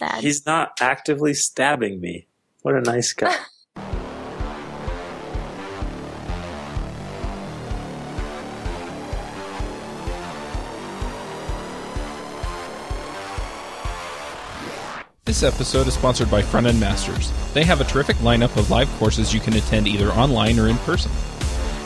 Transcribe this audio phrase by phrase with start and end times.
[0.00, 0.24] Bad.
[0.24, 2.26] He's not actively stabbing me.
[2.62, 3.36] What a nice guy.
[15.26, 17.30] This episode is sponsored by Front End Masters.
[17.54, 20.76] They have a terrific lineup of live courses you can attend either online or in
[20.78, 21.12] person.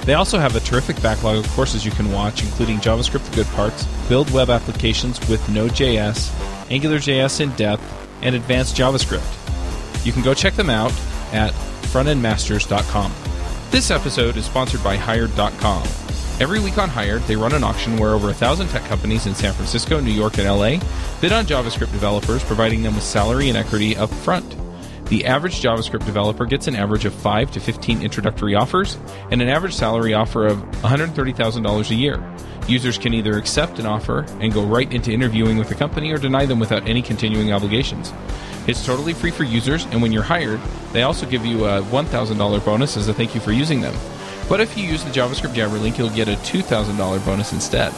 [0.07, 3.47] They also have a terrific backlog of courses you can watch, including JavaScript the good
[3.49, 6.31] parts, build web applications with Node.js,
[6.71, 10.05] AngularJS in depth, and advanced JavaScript.
[10.05, 10.93] You can go check them out
[11.33, 11.53] at
[11.93, 13.13] frontendmasters.com.
[13.71, 15.83] This episode is sponsored by Hired.com.
[16.41, 19.35] Every week on Hired, they run an auction where over a thousand tech companies in
[19.35, 20.85] San Francisco, New York, and LA
[21.21, 24.57] bid on JavaScript developers, providing them with salary and equity up front.
[25.07, 28.97] The average JavaScript developer gets an average of 5 to 15 introductory offers
[29.31, 32.25] and an average salary offer of $130,000 a year.
[32.67, 36.17] Users can either accept an offer and go right into interviewing with the company or
[36.17, 38.13] deny them without any continuing obligations.
[38.67, 40.61] It's totally free for users, and when you're hired,
[40.93, 43.95] they also give you a $1,000 bonus as a thank you for using them.
[44.49, 47.93] But if you use the JavaScript Jabber link, you'll get a $2,000 bonus instead.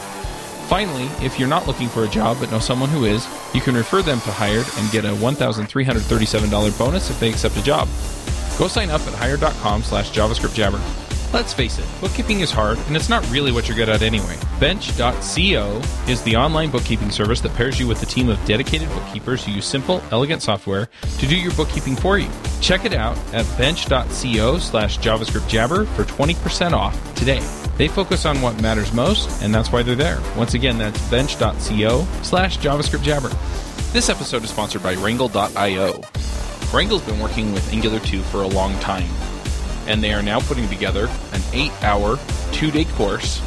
[0.67, 3.73] Finally, if you're not looking for a job but know someone who is, you can
[3.73, 7.87] refer them to Hired and get a $1,337 bonus if they accept a job.
[8.59, 10.81] Go sign up at hired.com slash JavaScript Jabber.
[11.33, 14.37] Let's face it, bookkeeping is hard, and it's not really what you're good at anyway.
[14.59, 19.45] Bench.co is the online bookkeeping service that pairs you with a team of dedicated bookkeepers
[19.45, 22.29] who use simple, elegant software to do your bookkeeping for you.
[22.59, 27.45] Check it out at bench.co slash JavaScript Jabber for 20% off today.
[27.77, 30.19] They focus on what matters most, and that's why they're there.
[30.35, 33.29] Once again, that's bench.co slash JavaScript Jabber.
[33.93, 36.01] This episode is sponsored by Rangle.io.
[36.73, 39.09] Rangle's been working with Angular 2 for a long time
[39.87, 42.19] and they are now putting together an eight hour,
[42.51, 43.41] two day course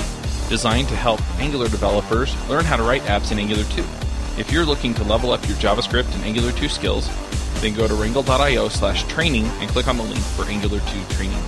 [0.48, 3.82] designed to help Angular developers learn how to write apps in Angular 2.
[4.36, 7.08] If you're looking to level up your JavaScript and Angular 2 skills,
[7.60, 11.40] then go to rangle.io slash training and click on the link for Angular 2 training.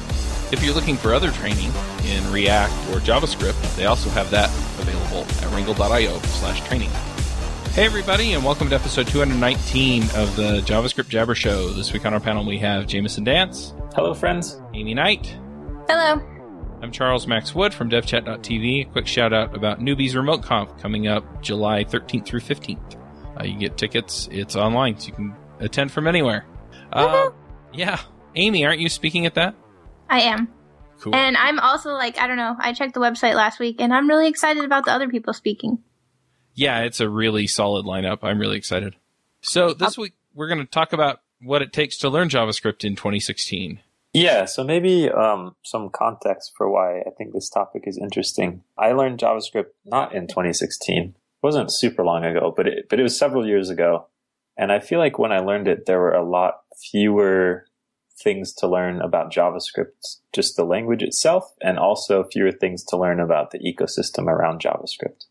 [0.53, 1.73] If you're looking for other training
[2.05, 6.91] in React or JavaScript, they also have that available at rangle.io slash training.
[7.71, 11.71] Hey, everybody, and welcome to episode 219 of the JavaScript Jabber Show.
[11.71, 13.73] This week on our panel, we have Jameson Dance.
[13.95, 14.61] Hello, friends.
[14.75, 15.35] Amy Knight.
[15.89, 16.21] Hello.
[16.83, 18.83] I'm Charles Max Wood from DevChat.tv.
[18.83, 22.99] A quick shout out about Newbies Remote Conf coming up July 13th through 15th.
[23.41, 26.45] Uh, you get tickets, it's online, so you can attend from anywhere.
[26.93, 27.31] Uh,
[27.73, 28.01] yeah.
[28.35, 29.55] Amy, aren't you speaking at that?
[30.13, 30.49] I am.
[31.01, 31.15] Cool.
[31.17, 34.07] And I'm also like, I don't know, I checked the website last week and I'm
[34.07, 35.79] really excited about the other people speaking.
[36.55, 38.19] yeah, it's a really solid lineup.
[38.23, 38.95] I'm really excited.
[39.41, 42.95] So this week, we're going to talk about what it takes to learn JavaScript in
[42.95, 43.81] 2016.
[44.13, 48.63] Yeah, so maybe um, some context for why I think this topic is interesting.
[48.77, 51.03] I learned JavaScript not in 2016.
[51.03, 54.09] It wasn't super long ago, but it, but it was several years ago.
[54.59, 57.65] And I feel like when I learned it, there were a lot fewer
[58.23, 63.21] things to learn about JavaScript, just the language itself, and also fewer things to learn
[63.21, 65.27] about the ecosystem around JavaScript.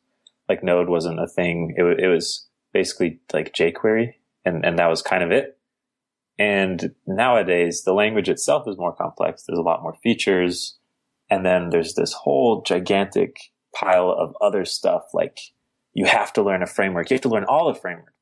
[0.49, 1.73] Like Node wasn't a thing.
[1.77, 4.13] It, it was basically like jQuery,
[4.45, 5.57] and, and that was kind of it.
[6.37, 9.43] And nowadays, the language itself is more complex.
[9.43, 10.77] There's a lot more features.
[11.29, 13.37] And then there's this whole gigantic
[13.75, 15.03] pile of other stuff.
[15.13, 15.39] Like
[15.93, 17.09] you have to learn a framework.
[17.09, 18.13] You have to learn all the frameworks,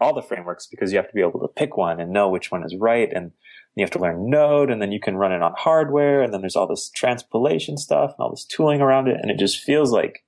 [0.00, 2.50] all the frameworks because you have to be able to pick one and know which
[2.50, 3.10] one is right.
[3.12, 3.32] And
[3.74, 6.22] you have to learn Node and then you can run it on hardware.
[6.22, 9.18] And then there's all this transpilation stuff and all this tooling around it.
[9.20, 10.24] And it just feels like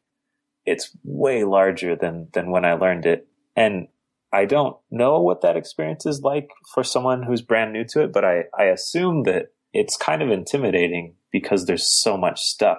[0.67, 3.29] it's way larger than, than when I learned it.
[3.57, 3.89] And
[4.33, 8.13] I don't know what that experience is like for someone who's brand new to it,
[8.13, 12.79] but I, I assume that it's kind of intimidating because there's so much stuff.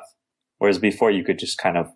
[0.57, 1.91] Whereas before you could just kind of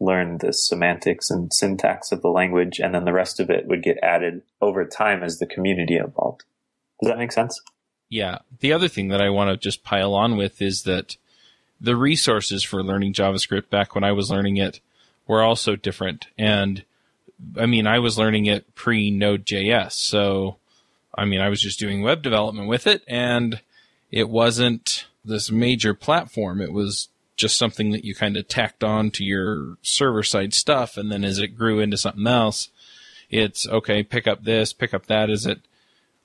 [0.00, 3.82] learn the semantics and syntax of the language and then the rest of it would
[3.82, 6.44] get added over time as the community evolved.
[7.00, 7.60] Does that make sense?
[8.08, 8.38] Yeah.
[8.60, 11.16] The other thing that I want to just pile on with is that
[11.80, 14.80] the resources for learning JavaScript back when I was learning it
[15.26, 16.26] were also different.
[16.38, 16.84] And
[17.58, 19.92] I mean, I was learning it pre Node.js.
[19.92, 20.56] So,
[21.16, 23.60] I mean, I was just doing web development with it and
[24.10, 26.60] it wasn't this major platform.
[26.60, 30.96] It was just something that you kind of tacked on to your server side stuff.
[30.96, 32.68] And then as it grew into something else,
[33.30, 35.60] it's okay, pick up this, pick up that as it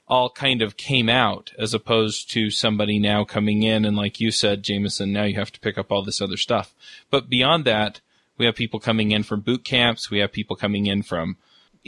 [0.06, 4.30] all kind of came out as opposed to somebody now coming in and like you
[4.30, 6.74] said, Jameson, now you have to pick up all this other stuff.
[7.10, 8.00] But beyond that,
[8.36, 10.10] we have people coming in from boot camps.
[10.10, 11.36] We have people coming in from,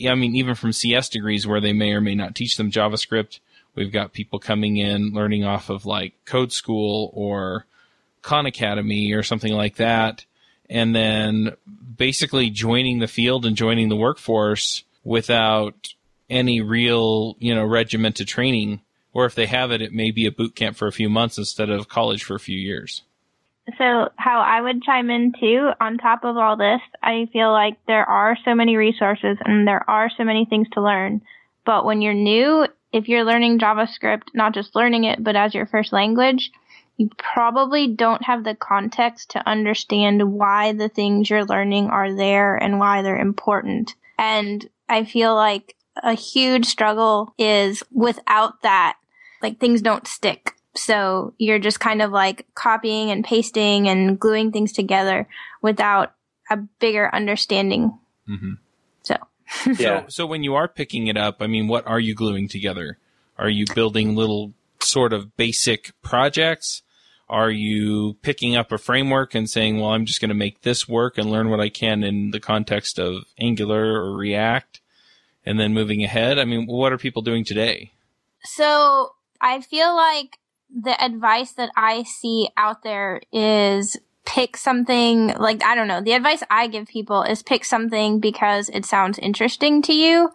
[0.08, 3.40] I mean, even from CS degrees where they may or may not teach them JavaScript.
[3.74, 7.66] We've got people coming in learning off of like Code School or
[8.22, 10.24] Khan Academy or something like that.
[10.70, 11.56] And then
[11.96, 15.94] basically joining the field and joining the workforce without
[16.30, 18.80] any real, you know, regimented training.
[19.12, 21.36] Or if they have it, it may be a boot camp for a few months
[21.36, 23.02] instead of college for a few years.
[23.78, 27.76] So how I would chime in too, on top of all this, I feel like
[27.86, 31.22] there are so many resources and there are so many things to learn.
[31.64, 35.66] But when you're new, if you're learning JavaScript, not just learning it, but as your
[35.66, 36.50] first language,
[37.02, 42.54] you probably don't have the context to understand why the things you're learning are there
[42.54, 43.96] and why they're important.
[44.20, 48.98] And I feel like a huge struggle is without that,
[49.42, 50.52] like things don't stick.
[50.76, 55.26] So you're just kind of like copying and pasting and gluing things together
[55.60, 56.14] without
[56.50, 57.98] a bigger understanding.
[58.28, 58.52] Mm-hmm.
[59.02, 59.16] So.
[59.66, 60.02] yeah.
[60.02, 62.98] So, so when you are picking it up, I mean, what are you gluing together?
[63.38, 66.82] Are you building little sort of basic projects?
[67.32, 70.86] Are you picking up a framework and saying, well, I'm just going to make this
[70.86, 74.82] work and learn what I can in the context of Angular or React
[75.46, 76.38] and then moving ahead?
[76.38, 77.92] I mean, what are people doing today?
[78.44, 80.38] So I feel like
[80.68, 83.96] the advice that I see out there is
[84.26, 86.02] pick something like I don't know.
[86.02, 90.30] The advice I give people is pick something because it sounds interesting to you,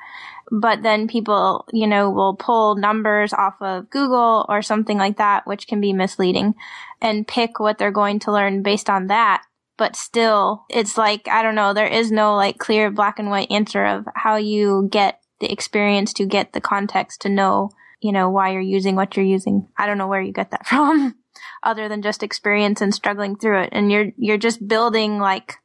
[0.52, 5.46] but then people, you know, will pull numbers off of Google or something like that,
[5.48, 6.56] which can be misleading
[7.02, 9.44] and pick what they're going to learn based on that.
[9.78, 13.52] But still, it's like, I don't know, there is no like clear black and white
[13.52, 17.70] answer of how you get the experience to get the context to know
[18.02, 19.68] you know, why you're using what you're using.
[19.78, 21.16] I don't know where you get that from
[21.64, 23.70] other than just experience and struggling through it.
[23.72, 25.56] And you're, you're just building like,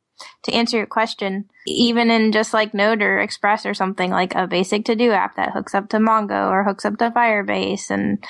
[0.44, 4.46] to answer your question, even in just like Node or Express or something like a
[4.46, 8.24] basic to do app that hooks up to Mongo or hooks up to Firebase and,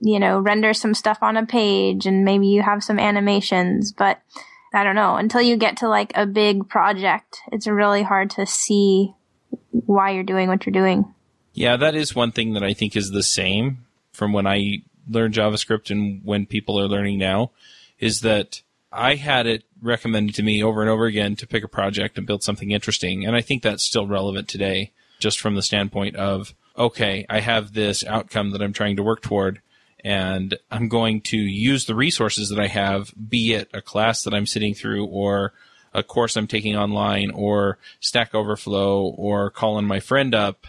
[0.00, 4.20] you know, renders some stuff on a page and maybe you have some animations, but
[4.72, 8.44] I don't know, until you get to like a big project, it's really hard to
[8.44, 9.14] see
[9.70, 11.14] why you're doing what you're doing.
[11.52, 15.34] Yeah, that is one thing that I think is the same from when I learned
[15.34, 17.52] JavaScript and when people are learning now
[18.00, 21.68] is that I had it recommended to me over and over again to pick a
[21.68, 23.24] project and build something interesting.
[23.24, 27.72] And I think that's still relevant today, just from the standpoint of, okay, I have
[27.72, 29.60] this outcome that I'm trying to work toward
[30.04, 34.34] and I'm going to use the resources that I have, be it a class that
[34.34, 35.54] I'm sitting through or
[35.94, 40.66] a course I'm taking online or Stack Overflow or calling my friend up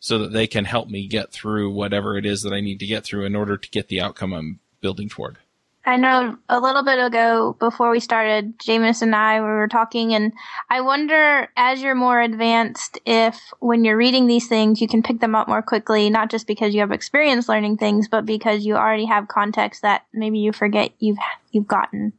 [0.00, 2.86] so that they can help me get through whatever it is that I need to
[2.86, 5.38] get through in order to get the outcome I'm building toward.
[5.86, 10.14] I know a little bit ago before we started, Jameson and I we were talking,
[10.14, 10.32] and
[10.70, 15.20] I wonder as you're more advanced, if when you're reading these things, you can pick
[15.20, 18.76] them up more quickly, not just because you have experience learning things, but because you
[18.76, 21.18] already have context that maybe you forget you've
[21.52, 22.12] you've gotten.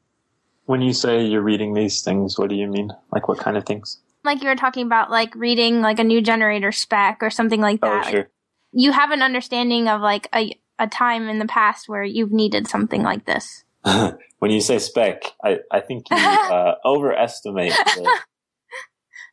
[0.65, 2.91] When you say you're reading these things, what do you mean?
[3.11, 3.99] Like what kind of things?
[4.25, 7.79] like you were talking about like reading like a new generator spec or something like
[7.83, 8.07] oh, that.
[8.07, 8.19] Oh, sure.
[8.19, 8.29] Like,
[8.73, 12.67] you have an understanding of like a a time in the past where you've needed
[12.67, 13.63] something like this.
[14.39, 18.19] when you say spec, I, I think you uh, overestimate the,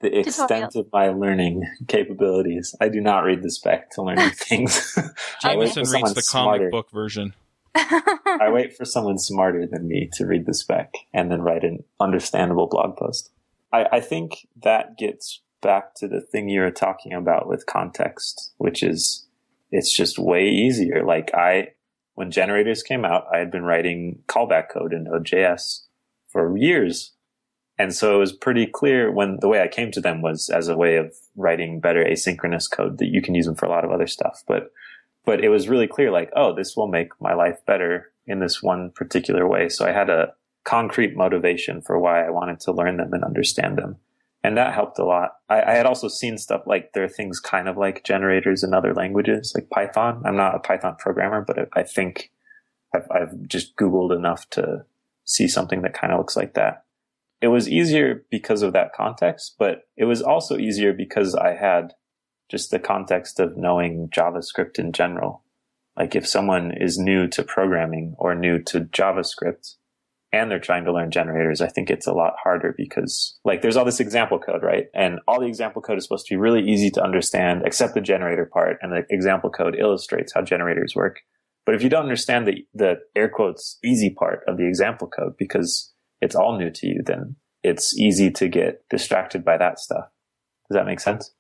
[0.03, 2.75] the extent of my learning capabilities.
[2.81, 4.99] I do not read the spec to learn things.
[5.41, 6.71] Jameson reads the comic smarter.
[6.71, 7.35] book version.
[7.75, 11.85] I wait for someone smarter than me to read the spec and then write an
[11.99, 13.31] understandable blog post.
[13.73, 18.53] I, I think that gets back to the thing you were talking about with context,
[18.59, 19.27] which is
[19.73, 21.05] it's just way easier.
[21.05, 21.71] Like I,
[22.15, 25.81] when generators came out, I had been writing callback code in Node.js
[26.29, 27.13] for years.
[27.79, 30.69] And so it was pretty clear when the way I came to them was as
[30.69, 33.85] a way of writing better asynchronous code that you can use them for a lot
[33.85, 34.44] of other stuff.
[34.46, 34.70] But,
[35.25, 38.63] but it was really clear like, oh, this will make my life better in this
[38.63, 39.69] one particular way.
[39.69, 43.79] So I had a, concrete motivation for why I wanted to learn them and understand
[43.79, 43.96] them.
[44.44, 45.32] And that helped a lot.
[45.49, 48.75] I, I, had also seen stuff like there are things kind of like generators in
[48.75, 50.22] other languages, like Python.
[50.25, 52.32] I'm not a Python programmer, but I think
[52.93, 54.84] I've, I've just Googled enough to
[55.25, 56.84] see something that kind of looks like that.
[57.41, 61.94] It was easier because of that context, but it was also easier because I had
[62.49, 65.43] just the context of knowing JavaScript in general.
[65.96, 69.77] Like if someone is new to programming or new to JavaScript,
[70.32, 73.77] and they're trying to learn generators, I think it's a lot harder because like there's
[73.77, 74.86] all this example code, right?
[74.94, 78.01] And all the example code is supposed to be really easy to understand except the
[78.01, 78.79] generator part.
[78.81, 81.20] And the example code illustrates how generators work.
[81.67, 85.34] But if you don't understand the, the air quotes easy part of the example code
[85.39, 90.06] because it's all new to you, then it's easy to get distracted by that stuff.
[90.69, 91.31] Does that make sense?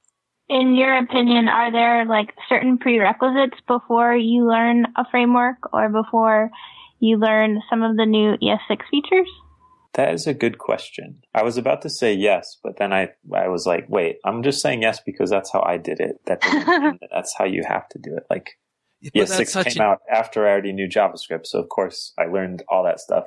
[0.48, 6.50] In your opinion, are there like certain prerequisites before you learn a framework or before
[7.02, 9.28] you learn some of the new ES6 features?
[9.94, 11.22] That is a good question.
[11.34, 14.62] I was about to say yes, but then I I was like, wait, I'm just
[14.62, 16.20] saying yes because that's how I did it.
[16.26, 18.24] That doesn't mean that that's how you have to do it.
[18.30, 18.58] Like,
[19.02, 22.24] But yeah, ES6 came an- out after I already knew JavaScript, so of course I
[22.24, 23.26] learned all that stuff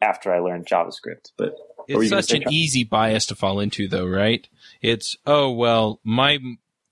[0.00, 1.32] after I learned JavaScript.
[1.36, 4.48] But What It's such an easy bias to fall into, though, right?
[4.80, 6.38] It's, oh, well, my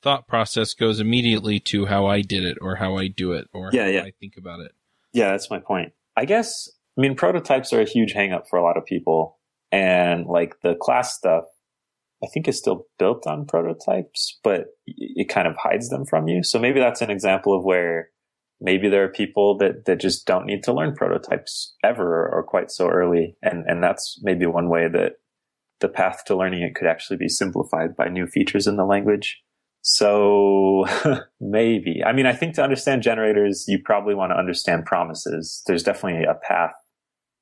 [0.03, 3.71] thought process goes immediately to how I did it or how I do it or
[3.73, 4.03] Yeah, how yeah.
[4.03, 4.73] I think about it.
[5.13, 5.93] Yeah, that's my point.
[6.17, 9.39] I guess, I mean, prototypes are a huge hangup for a lot of people.
[9.73, 11.45] And like the class stuff,
[12.23, 16.43] I think is still built on prototypes, but it kind of hides them from you.
[16.43, 18.11] So maybe that's an example of where
[18.61, 22.71] maybe there are people that, that just don't need to learn prototypes ever or quite
[22.71, 23.37] so early.
[23.43, 25.15] And, and that's maybe one way that
[25.81, 29.43] the path to learning it could actually be simplified by new features in the language.
[29.89, 30.85] So
[31.41, 32.03] maybe.
[32.05, 35.63] I mean, I think to understand generators, you probably want to understand promises.
[35.69, 36.73] There's definitely a path.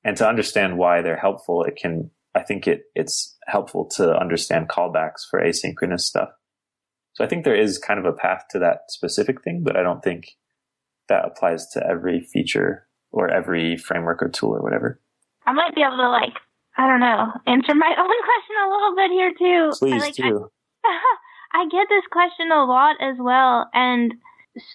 [0.05, 4.69] And to understand why they're helpful, it can, I think it, it's helpful to understand
[4.69, 6.29] callbacks for asynchronous stuff.
[7.15, 9.83] So I think there is kind of a path to that specific thing, but I
[9.83, 10.37] don't think
[11.09, 15.01] that applies to every feature or every framework or tool or whatever.
[15.47, 16.35] I might be able to like,
[16.77, 19.71] I don't know, answer my own question a little bit here too.
[19.73, 20.51] I, Please like, do.
[20.85, 21.01] I
[21.71, 23.71] get this question a lot as well.
[23.73, 24.15] And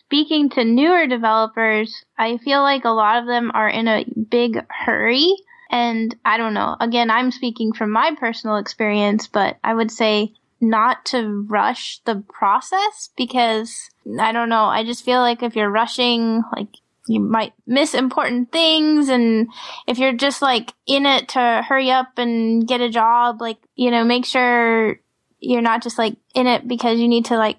[0.05, 4.59] speaking to newer developers, I feel like a lot of them are in a big
[4.69, 5.35] hurry.
[5.71, 6.75] And I don't know.
[6.79, 12.23] Again, I'm speaking from my personal experience, but I would say not to rush the
[12.27, 14.65] process because I don't know.
[14.65, 16.69] I just feel like if you're rushing, like
[17.07, 19.09] you might miss important things.
[19.09, 19.47] And
[19.87, 23.91] if you're just like in it to hurry up and get a job, like, you
[23.91, 24.99] know, make sure
[25.39, 27.57] you're not just like in it because you need to like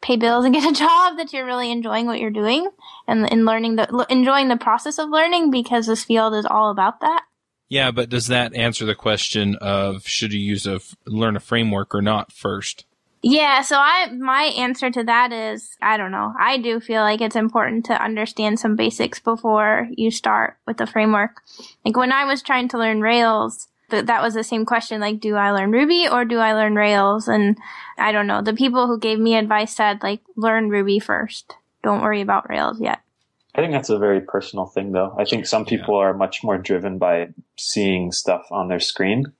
[0.00, 2.68] pay bills and get a job that you're really enjoying what you're doing
[3.06, 6.70] and, and learning the l- enjoying the process of learning because this field is all
[6.70, 7.24] about that.
[7.70, 11.40] Yeah, but does that answer the question of should you use a f- learn a
[11.40, 12.84] framework or not first?
[13.20, 16.32] yeah so i my answer to that is i don't know.
[16.38, 20.86] I do feel like it's important to understand some basics before you start with the
[20.86, 21.42] framework.
[21.84, 25.20] Like when i was trying to learn rails th- that was the same question like
[25.20, 27.28] do i learn ruby or do i learn rails?
[27.28, 27.58] And
[27.96, 28.42] i don't know.
[28.42, 31.54] The people who gave me advice said like learn ruby first.
[31.82, 33.00] Don't worry about rails yet.
[33.54, 35.16] I think that's a very personal thing, though.
[35.18, 39.32] I think some people are much more driven by seeing stuff on their screen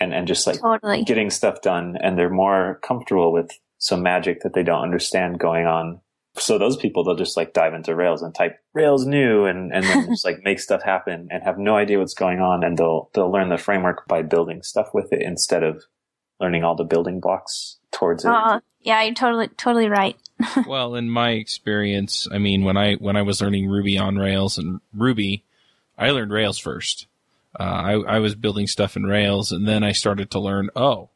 [0.00, 1.04] and, and just like totally.
[1.04, 5.66] getting stuff done, and they're more comfortable with some magic that they don't understand going
[5.66, 6.00] on.
[6.36, 9.84] So those people, they'll just like dive into Rails and type Rails new and, and
[9.84, 12.62] then just like make stuff happen and have no idea what's going on.
[12.64, 15.84] And they'll, they'll learn the framework by building stuff with it instead of
[16.40, 18.28] learning all the building blocks towards it.
[18.30, 20.16] uh, yeah you're totally totally right
[20.66, 24.58] well, in my experience, I mean, when I when I was learning Ruby on Rails
[24.58, 25.44] and Ruby,
[25.98, 27.06] I learned Rails first.
[27.58, 30.70] Uh, I, I was building stuff in Rails, and then I started to learn.
[30.76, 31.09] Oh,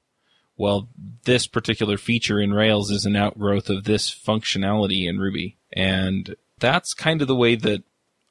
[0.57, 0.89] well,
[1.25, 6.95] this particular feature in Rails is an outgrowth of this functionality in Ruby, and that's
[6.95, 7.83] kind of the way that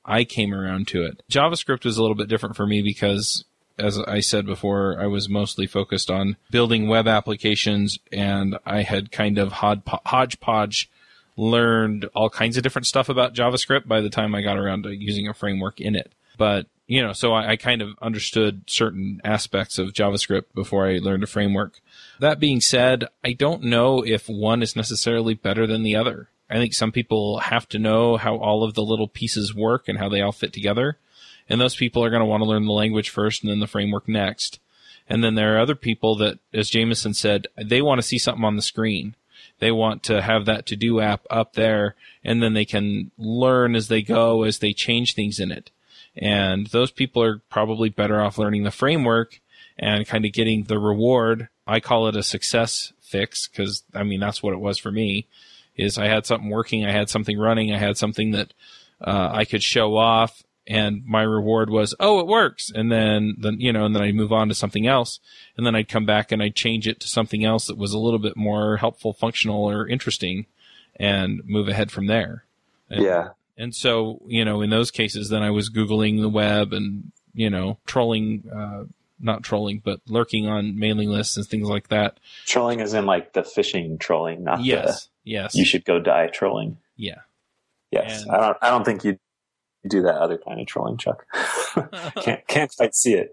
[0.06, 1.24] I came around to it.
[1.32, 3.46] JavaScript was a little bit different for me because
[3.77, 9.12] as I said before, I was mostly focused on building web applications and I had
[9.12, 10.89] kind of hodgepodge
[11.36, 14.96] learned all kinds of different stuff about JavaScript by the time I got around to
[14.96, 16.12] using a framework in it.
[16.38, 20.97] But, you know, so I, I kind of understood certain aspects of JavaScript before I
[20.97, 21.79] learned a framework.
[22.19, 26.29] That being said, I don't know if one is necessarily better than the other.
[26.49, 29.97] I think some people have to know how all of the little pieces work and
[29.97, 30.99] how they all fit together.
[31.49, 33.67] And those people are going to want to learn the language first and then the
[33.67, 34.59] framework next.
[35.09, 38.45] And then there are other people that, as Jameson said, they want to see something
[38.45, 39.15] on the screen.
[39.59, 43.75] They want to have that to do app up there and then they can learn
[43.75, 45.71] as they go as they change things in it.
[46.15, 49.39] And those people are probably better off learning the framework
[49.77, 51.50] and kind of getting the reward.
[51.65, 55.27] I call it a success fix because I mean, that's what it was for me
[55.75, 56.86] is I had something working.
[56.86, 57.74] I had something running.
[57.74, 58.53] I had something that
[59.01, 62.72] uh, I could show off and my reward was, oh, it works.
[62.74, 65.20] And then, then, you know, and then I'd move on to something else.
[65.58, 68.00] And then I'd come back and I'd change it to something else that was a
[68.00, 70.46] little bit more helpful, functional, or interesting
[70.96, 72.46] and move ahead from there.
[72.89, 73.29] And, yeah.
[73.57, 77.50] And so, you know, in those cases, then I was Googling the web and, you
[77.50, 78.86] know, trolling, uh,
[79.19, 82.19] not trolling, but lurking on mailing lists and things like that.
[82.45, 85.10] Trolling is in like the fishing trolling, not Yes.
[85.24, 85.55] Yes.
[85.55, 86.77] you should go die trolling.
[86.95, 87.19] yeah.
[87.91, 88.24] Yes.
[88.24, 89.19] And- I don't I don't think you
[89.88, 91.25] do that other kind of trolling, Chuck.
[92.22, 93.29] can't can't quite see it.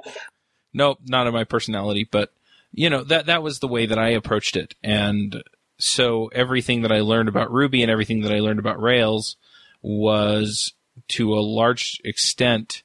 [0.74, 2.30] Nope, not in my personality, but
[2.72, 4.74] you know, that that was the way that I approached it.
[4.82, 5.42] And
[5.78, 9.36] so everything that I learned about Ruby and everything that I learned about Rails
[9.82, 10.74] was
[11.08, 12.82] to a large extent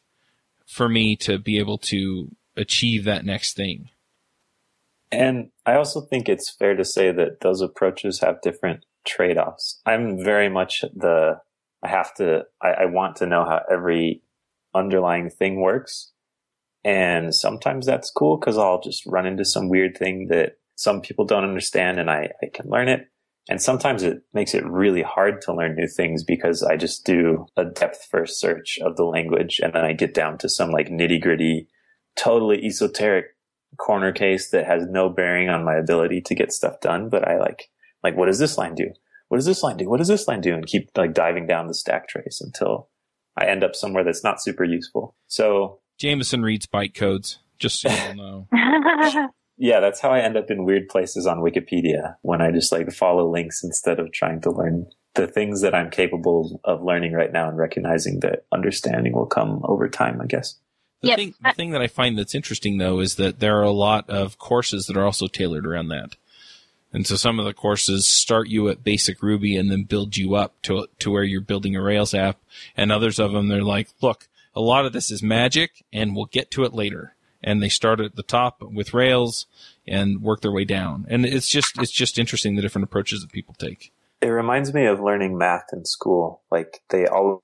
[0.65, 3.89] for me to be able to achieve that next thing.
[5.11, 9.81] And I also think it's fair to say that those approaches have different trade offs.
[9.85, 11.39] I'm very much the,
[11.83, 14.21] I have to, I, I want to know how every
[14.73, 16.11] underlying thing works.
[16.83, 21.25] And sometimes that's cool because I'll just run into some weird thing that some people
[21.25, 23.09] don't understand and I, I can learn it.
[23.47, 27.45] And sometimes it makes it really hard to learn new things because I just do
[27.55, 30.89] a depth first search of the language and then I get down to some like
[30.89, 31.67] nitty gritty,
[32.15, 33.25] totally esoteric
[33.77, 37.09] corner case that has no bearing on my ability to get stuff done.
[37.09, 37.69] But I like,
[38.03, 38.91] like, what does this line do?
[39.27, 39.89] What does this line do?
[39.89, 40.53] What does this line do?
[40.53, 42.89] And keep like diving down the stack trace until
[43.37, 45.15] I end up somewhere that's not super useful.
[45.27, 48.47] So Jameson reads bytecodes, just so you know.
[49.57, 52.91] Yeah, that's how I end up in weird places on Wikipedia when I just like
[52.91, 57.31] follow links instead of trying to learn the things that I'm capable of learning right
[57.31, 60.55] now and recognizing that understanding will come over time, I guess.
[61.01, 61.17] The, yep.
[61.17, 64.09] thing, the thing that I find that's interesting though is that there are a lot
[64.09, 66.17] of courses that are also tailored around that.
[66.91, 70.35] And so some of the courses start you at basic Ruby and then build you
[70.35, 72.39] up to, to where you're building a Rails app.
[72.77, 76.25] And others of them, they're like, look, a lot of this is magic and we'll
[76.25, 79.45] get to it later and they start at the top with Rails
[79.87, 81.05] and work their way down.
[81.09, 83.91] And it's just it's just interesting the different approaches that people take.
[84.21, 86.41] It reminds me of learning math in school.
[86.51, 87.41] Like they always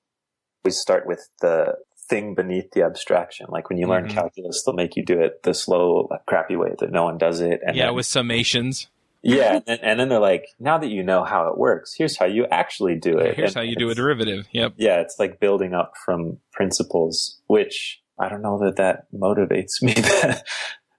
[0.70, 1.76] start with the
[2.08, 3.46] thing beneath the abstraction.
[3.48, 4.14] Like when you learn mm-hmm.
[4.14, 7.60] calculus, they'll make you do it the slow, crappy way that no one does it.
[7.64, 8.88] And yeah, then, with summations.
[9.22, 12.18] yeah, and then, and then, they're like, now that you know how it works, here's
[12.18, 13.36] how you actually do it.
[13.36, 14.46] Here's and how you do a derivative.
[14.52, 14.74] Yep.
[14.76, 19.94] Yeah, it's like building up from principles, which I don't know that that motivates me
[19.94, 20.46] that,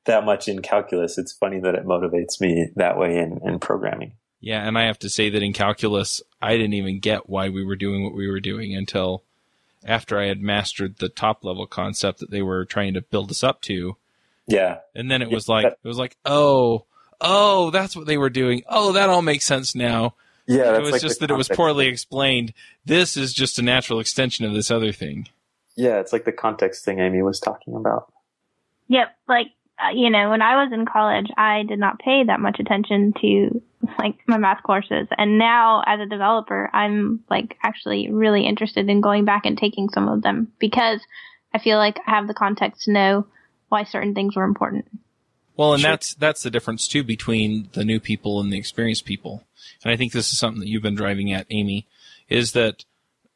[0.06, 1.18] that much in calculus.
[1.18, 4.14] It's funny that it motivates me that way in, in programming.
[4.40, 7.64] Yeah, and I have to say that in calculus, I didn't even get why we
[7.64, 9.24] were doing what we were doing until
[9.86, 13.44] after I had mastered the top level concept that they were trying to build us
[13.44, 13.96] up to.
[14.46, 14.80] Yeah.
[14.94, 16.86] And then it was like it was like, oh,
[17.22, 18.64] oh, that's what they were doing.
[18.68, 20.16] Oh, that all makes sense now.
[20.46, 22.54] Yeah, it was like just that it was poorly explained.
[22.86, 25.30] This is just a natural extension of this other thing.
[25.76, 28.12] Yeah, it's like the context thing Amy was talking about.
[28.88, 29.48] Yep, like
[29.84, 33.14] uh, you know, when I was in college, I did not pay that much attention
[33.22, 33.62] to
[33.98, 39.02] like my math courses, and now as a developer, I'm like actually really interested in
[39.02, 41.02] going back and taking some of them because
[41.54, 43.28] I feel like I have the context to know
[43.70, 44.86] why certain things were important.
[45.56, 45.92] Well, and sure.
[45.92, 49.44] that's that's the difference too between the new people and the experienced people.
[49.84, 51.88] And I think this is something that you've been driving at, Amy,
[52.30, 52.86] is that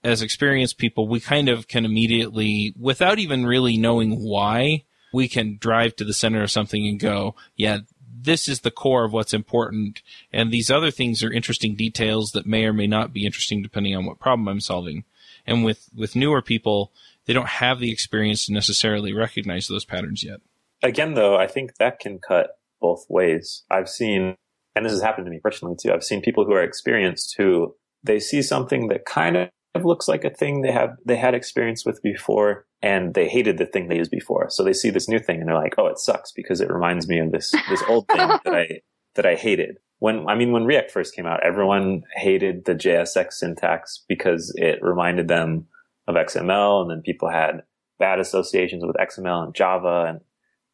[0.07, 5.57] as experienced people, we kind of can immediately, without even really knowing why, we can
[5.59, 7.79] drive to the center of something and go, yeah,
[8.19, 10.01] this is the core of what's important.
[10.31, 13.95] And these other things are interesting details that may or may not be interesting depending
[13.95, 15.03] on what problem I'm solving.
[15.45, 16.93] And with, with newer people,
[17.25, 20.39] they don't have the experience to necessarily recognize those patterns yet.
[20.81, 23.63] Again, though, I think that can cut both ways.
[23.69, 24.35] I've seen,
[24.73, 27.75] and this has happened to me personally too, I've seen people who are experienced who
[28.03, 29.49] they see something that kind of
[29.85, 33.65] looks like a thing they have they had experience with before and they hated the
[33.65, 34.49] thing they used before.
[34.49, 37.07] So they see this new thing and they're like, "Oh, it sucks because it reminds
[37.07, 38.81] me of this this old thing that I
[39.15, 43.33] that I hated." When I mean when React first came out, everyone hated the JSX
[43.33, 45.67] syntax because it reminded them
[46.07, 47.63] of XML and then people had
[47.99, 50.21] bad associations with XML and Java and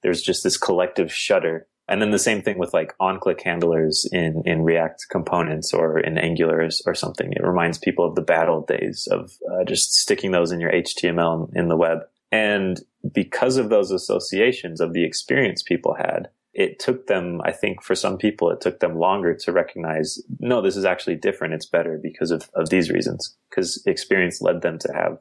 [0.02, 4.44] there's just this collective shudder and then the same thing with like on-click handlers in,
[4.46, 7.34] in React components or in Angular or something.
[7.34, 10.72] It reminds people of the bad old days of uh, just sticking those in your
[10.72, 12.00] HTML in the web.
[12.32, 12.80] And
[13.14, 17.96] because of those associations of the experience people had, it took them, I think for
[17.96, 21.54] some people, it took them longer to recognize, no, this is actually different.
[21.54, 25.18] It's better because of, of these reasons, because experience led them to have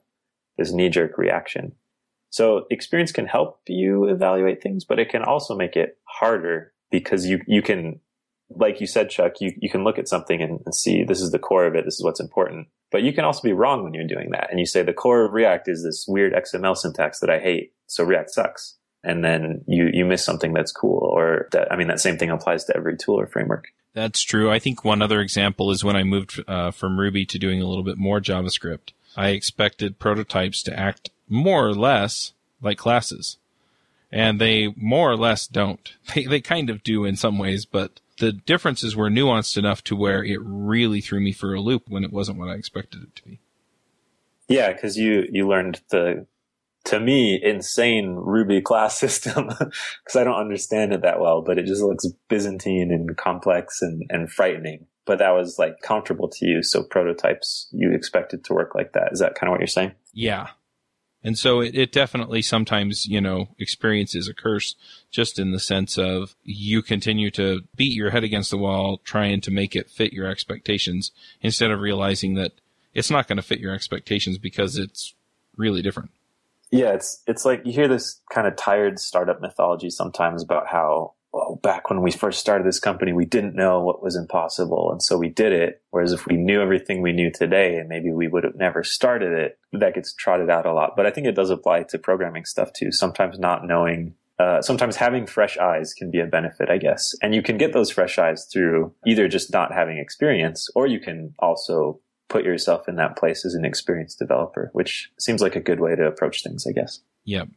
[0.58, 1.72] this knee jerk reaction.
[2.32, 7.26] So experience can help you evaluate things, but it can also make it harder because
[7.26, 8.00] you, you can,
[8.48, 11.30] like you said, Chuck, you, you can look at something and, and see this is
[11.30, 11.84] the core of it.
[11.84, 12.68] This is what's important.
[12.90, 14.48] But you can also be wrong when you're doing that.
[14.50, 17.74] And you say the core of React is this weird XML syntax that I hate.
[17.86, 18.78] So React sucks.
[19.04, 22.30] And then you, you miss something that's cool or that, I mean, that same thing
[22.30, 23.68] applies to every tool or framework.
[23.92, 24.50] That's true.
[24.50, 27.66] I think one other example is when I moved uh, from Ruby to doing a
[27.66, 28.92] little bit more JavaScript.
[29.16, 33.38] I expected prototypes to act more or less like classes.
[34.10, 35.94] And they more or less don't.
[36.14, 39.96] They, they kind of do in some ways, but the differences were nuanced enough to
[39.96, 43.16] where it really threw me for a loop when it wasn't what I expected it
[43.16, 43.40] to be.
[44.48, 46.26] Yeah, because you, you learned the,
[46.84, 51.64] to me, insane Ruby class system because I don't understand it that well, but it
[51.64, 54.86] just looks Byzantine and complex and, and frightening.
[55.04, 56.62] But that was like comfortable to you.
[56.62, 59.12] So prototypes, you expected to work like that.
[59.12, 59.92] Is that kind of what you're saying?
[60.12, 60.48] Yeah.
[61.24, 64.74] And so it, it definitely sometimes, you know, experiences a curse
[65.10, 69.40] just in the sense of you continue to beat your head against the wall trying
[69.42, 72.52] to make it fit your expectations instead of realizing that
[72.94, 75.14] it's not going to fit your expectations because it's
[75.56, 76.10] really different.
[76.70, 81.12] Yeah, it's it's like you hear this kind of tired startup mythology sometimes about how
[81.62, 84.90] back when we first started this company, we didn't know what was impossible.
[84.90, 85.82] And so we did it.
[85.90, 89.32] Whereas if we knew everything we knew today, and maybe we would have never started
[89.32, 90.92] it, that gets trotted out a lot.
[90.96, 92.92] But I think it does apply to programming stuff too.
[92.92, 97.14] Sometimes not knowing, uh, sometimes having fresh eyes can be a benefit, I guess.
[97.22, 101.00] And you can get those fresh eyes through either just not having experience, or you
[101.00, 105.60] can also put yourself in that place as an experienced developer, which seems like a
[105.60, 107.00] good way to approach things, I guess.
[107.24, 107.48] Yep.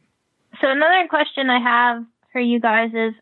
[0.60, 3.14] So another question I have for you guys is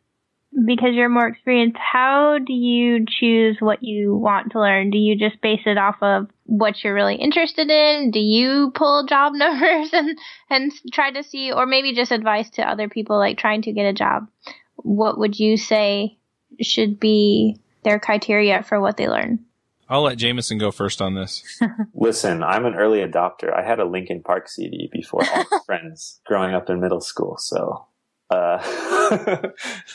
[0.66, 4.90] because you're more experienced, how do you choose what you want to learn?
[4.90, 8.10] Do you just base it off of what you're really interested in?
[8.10, 10.18] Do you pull job numbers and,
[10.50, 13.86] and try to see, or maybe just advice to other people like trying to get
[13.86, 14.28] a job?
[14.76, 16.18] What would you say
[16.60, 19.40] should be their criteria for what they learn?
[19.88, 21.42] I'll let Jameson go first on this.
[21.94, 23.54] Listen, I'm an early adopter.
[23.54, 27.36] I had a Linkin Park CD before all my friends growing up in middle school,
[27.38, 27.86] so
[28.30, 28.58] uh,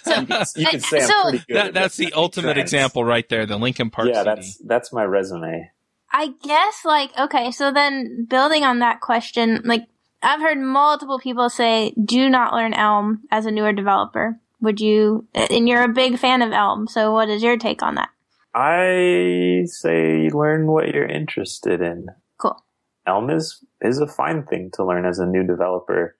[0.03, 0.19] So-
[0.55, 1.55] you, can, say So- I'm pretty good.
[1.55, 2.73] That, that's the ultimate trends.
[2.73, 4.25] example right there, the Linkin Park Yeah, CD.
[4.25, 5.71] that's that's my resume.
[6.11, 9.87] I guess like okay, so then building on that question, like
[10.23, 14.39] I've heard multiple people say do not learn Elm as a newer developer.
[14.61, 17.95] Would you and you're a big fan of Elm, so what is your take on
[17.95, 18.09] that?
[18.55, 22.07] I say learn what you're interested in.
[22.39, 22.61] Cool.
[23.05, 26.15] Elm is is a fine thing to learn as a new developer.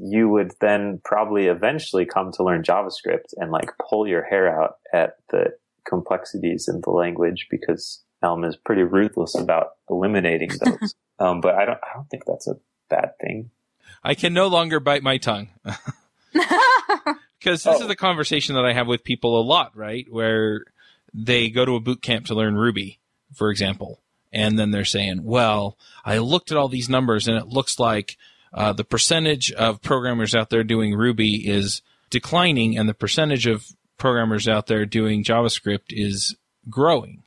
[0.00, 4.76] You would then probably eventually come to learn JavaScript and like pull your hair out
[4.92, 5.52] at the
[5.86, 10.94] complexities in the language because Elm is pretty ruthless about eliminating those.
[11.18, 12.56] um, but I don't I don't think that's a
[12.90, 13.50] bad thing.
[14.02, 15.48] I can no longer bite my tongue.
[17.38, 17.82] Because this Oh.
[17.82, 20.06] is the conversation that I have with people a lot, right?
[20.10, 20.64] Where
[21.12, 23.00] they go to a boot camp to learn Ruby,
[23.34, 24.00] for example,
[24.32, 25.76] and then they're saying, "Well,
[26.06, 28.16] I looked at all these numbers, and it looks like
[28.54, 33.66] uh, the percentage of programmers out there doing Ruby is declining, and the percentage of
[33.98, 36.36] programmers out there doing JavaScript is
[36.70, 37.22] growing."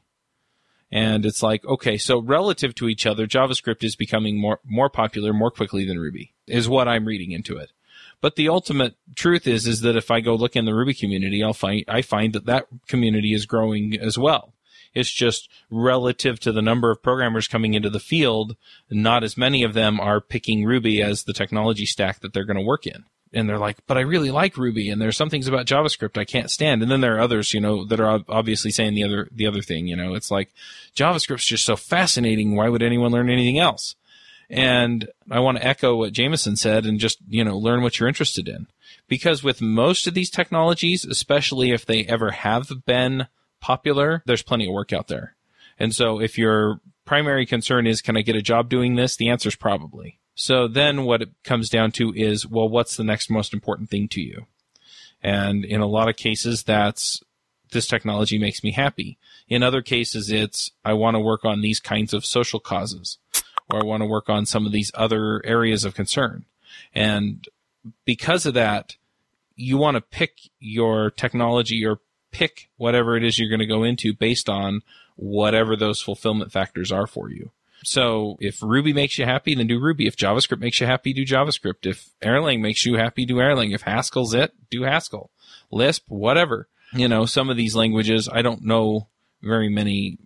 [0.89, 5.33] And it's like, okay, so relative to each other, JavaScript is becoming more more popular
[5.33, 7.71] more quickly than Ruby, is what I'm reading into it.
[8.19, 11.43] But the ultimate truth is, is that if I go look in the Ruby community,
[11.43, 14.53] I'll find, I find that that community is growing as well.
[14.93, 18.55] It's just relative to the number of programmers coming into the field,
[18.89, 22.57] not as many of them are picking Ruby as the technology stack that they're going
[22.57, 23.05] to work in.
[23.33, 26.23] And they're like, but I really like Ruby and there's some things about JavaScript I
[26.23, 26.81] can't stand.
[26.81, 29.61] And then there are others, you know, that are obviously saying the other, the other
[29.61, 30.53] thing, you know, it's like
[30.95, 32.55] JavaScript's just so fascinating.
[32.55, 33.95] Why would anyone learn anything else?
[34.49, 38.07] And I want to echo what Jameson said and just, you know, learn what you're
[38.07, 38.67] interested in.
[39.09, 43.27] Because with most of these technologies, especially if they ever have been
[43.67, 45.35] popular, there's plenty of work out there.
[45.77, 49.17] And so if your primary concern is, can I get a job doing this?
[49.17, 50.19] The answer is probably.
[50.35, 54.07] So then what it comes down to is, well, what's the next most important thing
[54.09, 54.45] to you?
[55.21, 57.21] And in a lot of cases, that's
[57.73, 59.17] this technology makes me happy.
[59.49, 63.17] In other cases, it's, I want to work on these kinds of social causes
[63.69, 66.45] or I want to work on some of these other areas of concern.
[66.95, 67.45] And
[68.05, 68.95] because of that,
[69.57, 71.99] you want to pick your technology or
[72.37, 74.81] pick whatever it is you're going to go into based on
[75.15, 77.49] whatever those fulfillment factors are for you.
[77.83, 80.05] So if Ruby makes you happy, then do Ruby.
[80.05, 81.85] If JavaScript makes you happy, do JavaScript.
[81.85, 83.73] If Erlang makes you happy, do Erlang.
[83.73, 85.31] If Haskell's it, do Haskell.
[85.71, 86.67] Lisp, whatever.
[86.93, 89.07] You know, some of these languages, I don't know
[89.41, 90.19] very many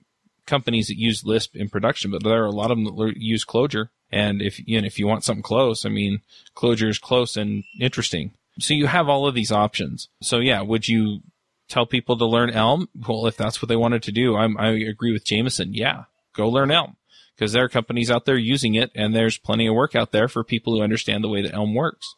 [0.45, 3.45] companies that use Lisp in production, but there are a lot of them that use
[3.45, 3.89] Clojure.
[4.11, 6.21] And if you know, if you want something close, I mean,
[6.55, 8.31] Clojure is close and interesting.
[8.59, 10.09] So you have all of these options.
[10.21, 11.21] So yeah, would you
[11.71, 12.89] tell people to learn Elm?
[13.07, 15.73] Well, if that's what they wanted to do, I'm, I agree with Jameson.
[15.73, 16.03] Yeah,
[16.33, 16.97] go learn Elm
[17.35, 20.27] because there are companies out there using it, and there's plenty of work out there
[20.27, 22.15] for people who understand the way that Elm works.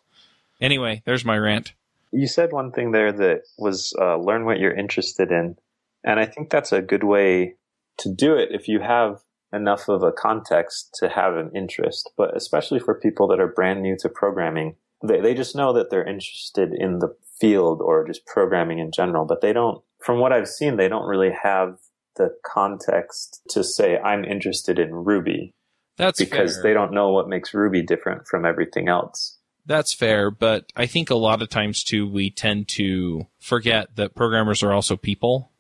[0.59, 1.73] Anyway, there's my rant.
[2.11, 5.57] You said one thing there that was uh, learn what you're interested in.
[6.03, 7.55] And I think that's a good way
[7.97, 12.11] to do it if you have enough of a context to have an interest.
[12.17, 15.89] But especially for people that are brand new to programming, they, they just know that
[15.89, 19.25] they're interested in the field or just programming in general.
[19.25, 21.77] But they don't, from what I've seen, they don't really have
[22.15, 25.53] the context to say, I'm interested in Ruby
[25.97, 26.63] That's because fair.
[26.63, 29.37] they don't know what makes Ruby different from everything else.
[29.65, 34.15] That's fair, but I think a lot of times too, we tend to forget that
[34.15, 35.51] programmers are also people.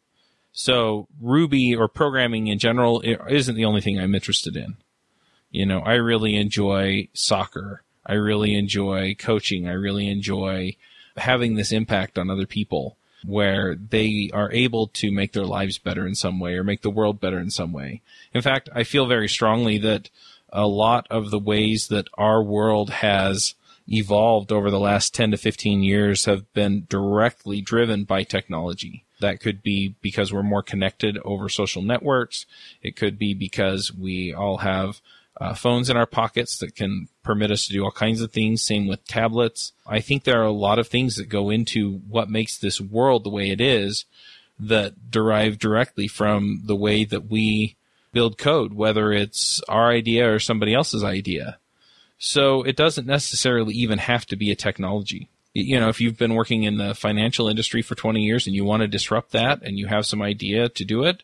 [0.53, 4.77] So Ruby or programming in general isn't the only thing I'm interested in.
[5.51, 9.67] You know, I really enjoy soccer I really enjoy coaching.
[9.67, 10.75] I really enjoy
[11.17, 16.05] having this impact on other people where they are able to make their lives better
[16.05, 18.01] in some way or make the world better in some way.
[18.33, 20.09] In fact, I feel very strongly that
[20.49, 23.55] a lot of the ways that our world has
[23.87, 29.03] evolved over the last 10 to 15 years have been directly driven by technology.
[29.19, 32.45] That could be because we're more connected over social networks.
[32.81, 35.01] It could be because we all have
[35.39, 38.61] uh, phones in our pockets that can permit us to do all kinds of things.
[38.61, 39.73] Same with tablets.
[39.87, 43.23] I think there are a lot of things that go into what makes this world
[43.23, 44.05] the way it is
[44.59, 47.75] that derive directly from the way that we
[48.11, 51.57] build code, whether it's our idea or somebody else's idea.
[52.19, 55.29] So it doesn't necessarily even have to be a technology.
[55.53, 58.65] You know, if you've been working in the financial industry for 20 years and you
[58.65, 61.23] want to disrupt that and you have some idea to do it,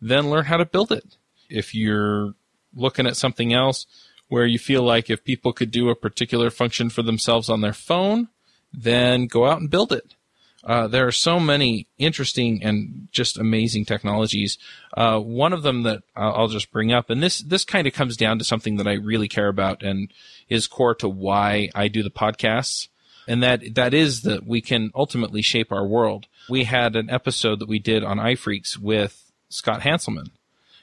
[0.00, 1.16] then learn how to build it.
[1.48, 2.34] If you're
[2.74, 3.86] looking at something else
[4.28, 7.72] where you feel like if people could do a particular function for themselves on their
[7.72, 8.28] phone,
[8.72, 10.14] then go out and build it.
[10.62, 14.58] Uh, there are so many interesting and just amazing technologies.
[14.94, 18.16] Uh, one of them that I'll just bring up, and this this kind of comes
[18.16, 20.12] down to something that I really care about and
[20.48, 22.88] is core to why I do the podcasts,
[23.26, 26.26] and that that is that we can ultimately shape our world.
[26.48, 30.30] We had an episode that we did on iPhreaks with Scott Hanselman,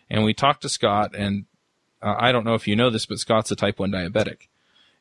[0.10, 1.46] and we talked to Scott, and
[2.02, 4.48] uh, I don't know if you know this, but Scott's a type 1 diabetic.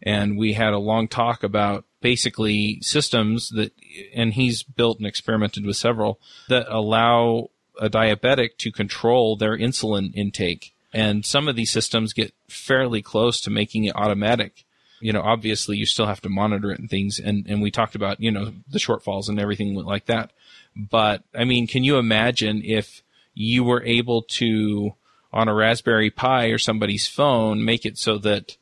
[0.03, 3.73] And we had a long talk about basically systems that,
[4.15, 10.15] and he's built and experimented with several that allow a diabetic to control their insulin
[10.15, 10.75] intake.
[10.93, 14.65] And some of these systems get fairly close to making it automatic.
[15.01, 17.19] You know, obviously you still have to monitor it and things.
[17.19, 20.33] And, and we talked about, you know, the shortfalls and everything like that.
[20.75, 23.03] But I mean, can you imagine if
[23.35, 24.95] you were able to
[25.33, 28.57] on a Raspberry Pi or somebody's phone, make it so that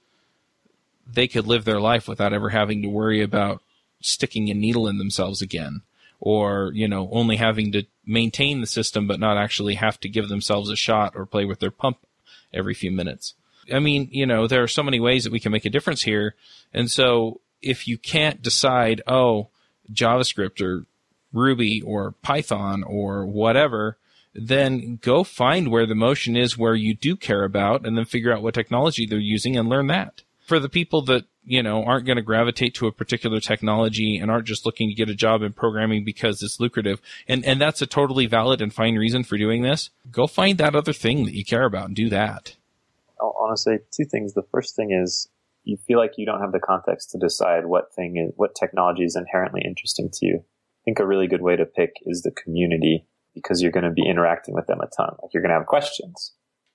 [1.07, 3.63] they could live their life without ever having to worry about
[4.01, 5.83] sticking a needle in themselves again
[6.21, 10.29] or you know only having to maintain the system but not actually have to give
[10.29, 11.99] themselves a shot or play with their pump
[12.53, 13.35] every few minutes.
[13.73, 16.03] I mean you know there are so many ways that we can make a difference
[16.03, 16.35] here.
[16.73, 19.49] And so if you can't decide oh
[19.93, 20.87] javascript or
[21.33, 23.99] ruby or python or whatever
[24.35, 28.33] then go find where the motion is where you do care about and then figure
[28.33, 30.23] out what technology they're using and learn that.
[30.47, 34.31] For the people that, you know, aren't going to gravitate to a particular technology and
[34.31, 37.81] aren't just looking to get a job in programming because it's lucrative, and, and that's
[37.81, 41.35] a totally valid and fine reason for doing this, go find that other thing that
[41.35, 42.57] you care about and do that.
[43.57, 44.35] Say two things.
[44.35, 45.29] The first thing is
[45.63, 49.05] you feel like you don't have the context to decide what thing is, what technology
[49.05, 50.39] is inherently interesting to you.
[50.43, 53.91] I think a really good way to pick is the community because you're going to
[53.91, 55.17] be interacting with them a ton.
[55.23, 56.33] Like you're going to have questions.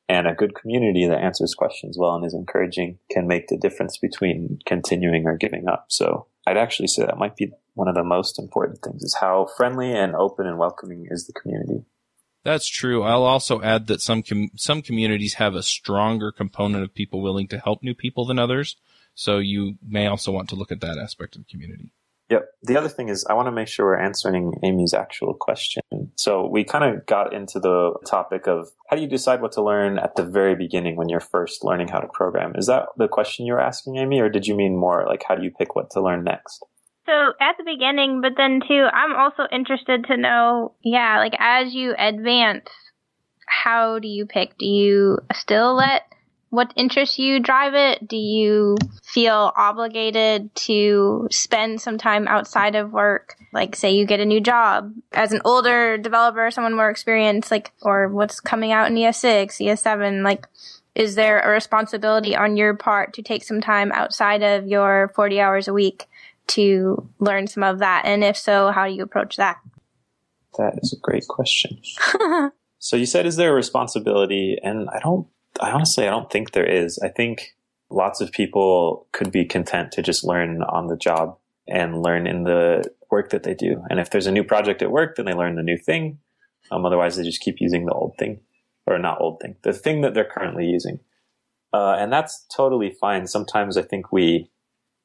[0.08, 3.98] And a good community that answers questions well and is encouraging can make the difference
[3.98, 5.86] between continuing or giving up.
[5.90, 9.48] So I'd actually say that might be one of the most important things is how
[9.56, 11.86] friendly and open and welcoming is the community.
[12.44, 13.04] That's true.
[13.04, 17.48] I'll also add that some com- some communities have a stronger component of people willing
[17.50, 18.78] to help new people than others.
[19.14, 21.92] So you may also want to look at that aspect of the community.
[22.30, 22.46] Yep.
[22.64, 25.82] The other thing is I want to make sure we're answering Amy's actual question.
[26.16, 29.64] So we kind of got into the topic of how do you decide what to
[29.64, 32.54] learn at the very beginning when you're first learning how to program?
[32.56, 35.36] Is that the question you were asking, Amy, or did you mean more like how
[35.36, 36.64] do you pick what to learn next?
[37.08, 41.74] So at the beginning, but then too, I'm also interested to know, yeah, like as
[41.74, 42.70] you advance,
[43.48, 44.56] how do you pick?
[44.60, 46.04] Do you still let
[46.50, 48.08] what interests you drive it?
[48.08, 53.36] Do you feel obligated to spend some time outside of work?
[53.54, 57.72] Like, say you get a new job as an older developer, someone more experienced, like,
[57.82, 60.48] or what's coming out in ES6, ES7, like,
[60.96, 65.40] is there a responsibility on your part to take some time outside of your 40
[65.40, 66.08] hours a week
[66.48, 68.04] to learn some of that?
[68.06, 69.58] And if so, how do you approach that?
[70.58, 71.80] That is a great question.
[72.80, 74.58] so you said, is there a responsibility?
[74.62, 75.28] And I don't
[75.60, 77.00] I honestly, I don't think there is.
[77.00, 77.56] I think
[77.90, 82.44] lots of people could be content to just learn on the job and learn in
[82.44, 83.84] the work that they do.
[83.90, 86.20] And if there's a new project at work, then they learn the new thing.
[86.72, 88.40] Um, otherwise, they just keep using the old thing,
[88.86, 91.00] or not old thing, the thing that they're currently using.
[91.74, 93.28] Uh, and that's totally fine.
[93.28, 94.50] Sometimes I think we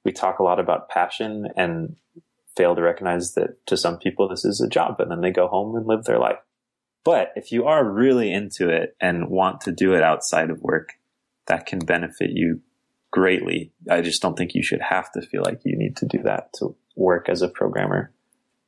[0.05, 1.97] we talk a lot about passion and
[2.57, 5.47] fail to recognize that to some people this is a job, and then they go
[5.49, 6.38] home and live their life.
[7.05, 10.95] But if you are really into it and want to do it outside of work,
[11.47, 12.61] that can benefit you
[13.11, 13.73] greatly.
[13.90, 16.53] I just don't think you should have to feel like you need to do that
[16.55, 18.12] to work as a programmer.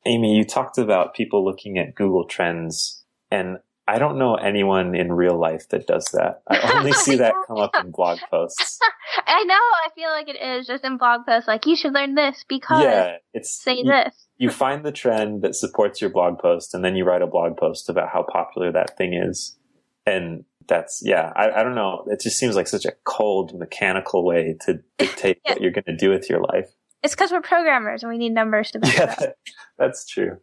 [0.05, 5.13] Amy, you talked about people looking at Google Trends, and I don't know anyone in
[5.13, 6.43] real life that does that.
[6.49, 8.81] I only see that come up in blog posts.
[9.27, 9.55] I know.
[9.55, 11.47] I feel like it is just in blog posts.
[11.47, 14.27] Like you should learn this because yeah, it's say you, this.
[14.39, 17.57] You find the trend that supports your blog post, and then you write a blog
[17.57, 19.57] post about how popular that thing is.
[20.05, 21.33] And that's yeah.
[21.37, 22.05] I, I don't know.
[22.09, 25.53] It just seems like such a cold, mechanical way to dictate yeah.
[25.53, 26.71] what you're going to do with your life.
[27.05, 29.37] It's because we're programmers and we need numbers to back yeah, that,
[29.79, 30.39] that's true.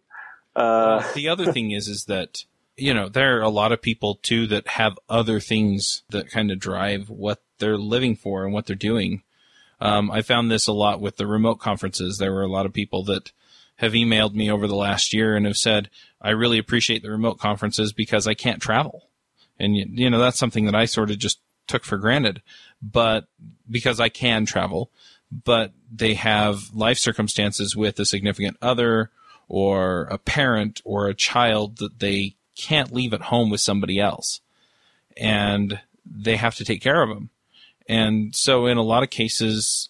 [0.55, 4.15] Uh, the other thing is, is that you know, there are a lot of people
[4.15, 8.65] too that have other things that kind of drive what they're living for and what
[8.65, 9.23] they're doing.
[9.79, 12.17] Um, I found this a lot with the remote conferences.
[12.17, 13.31] There were a lot of people that
[13.77, 15.89] have emailed me over the last year and have said,
[16.21, 19.09] I really appreciate the remote conferences because I can't travel.
[19.59, 22.41] And, you know, that's something that I sort of just took for granted,
[22.81, 23.25] but
[23.69, 24.91] because I can travel,
[25.31, 29.11] but they have life circumstances with a significant other
[29.47, 34.41] or a parent or a child that they can't leave at home with somebody else
[35.17, 37.29] and they have to take care of them.
[37.87, 39.89] And so in a lot of cases,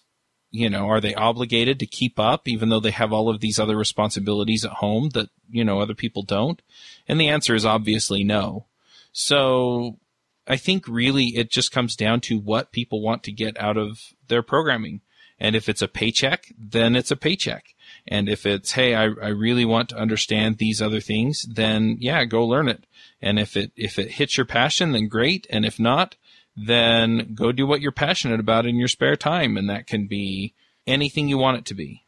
[0.50, 3.58] you know, are they obligated to keep up even though they have all of these
[3.58, 6.62] other responsibilities at home that, you know, other people don't?
[7.08, 8.66] And the answer is obviously no.
[9.12, 9.98] So
[10.46, 14.12] I think really it just comes down to what people want to get out of
[14.28, 15.00] their programming.
[15.38, 17.73] And if it's a paycheck, then it's a paycheck.
[18.06, 22.24] And if it's, hey, I, I really want to understand these other things, then yeah,
[22.24, 22.84] go learn it.
[23.22, 25.46] And if it, if it hits your passion, then great.
[25.48, 26.16] And if not,
[26.56, 29.56] then go do what you're passionate about in your spare time.
[29.56, 30.54] And that can be
[30.86, 32.04] anything you want it to be.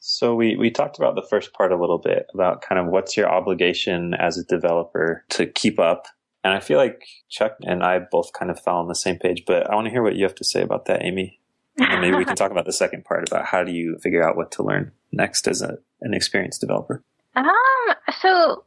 [0.00, 3.16] So we, we talked about the first part a little bit about kind of what's
[3.16, 6.06] your obligation as a developer to keep up.
[6.42, 9.44] And I feel like Chuck and I both kind of fell on the same page,
[9.46, 11.40] but I want to hear what you have to say about that, Amy.
[11.76, 14.36] And maybe we can talk about the second part about how do you figure out
[14.36, 17.02] what to learn next as a, an experienced developer?
[17.34, 18.64] Um, so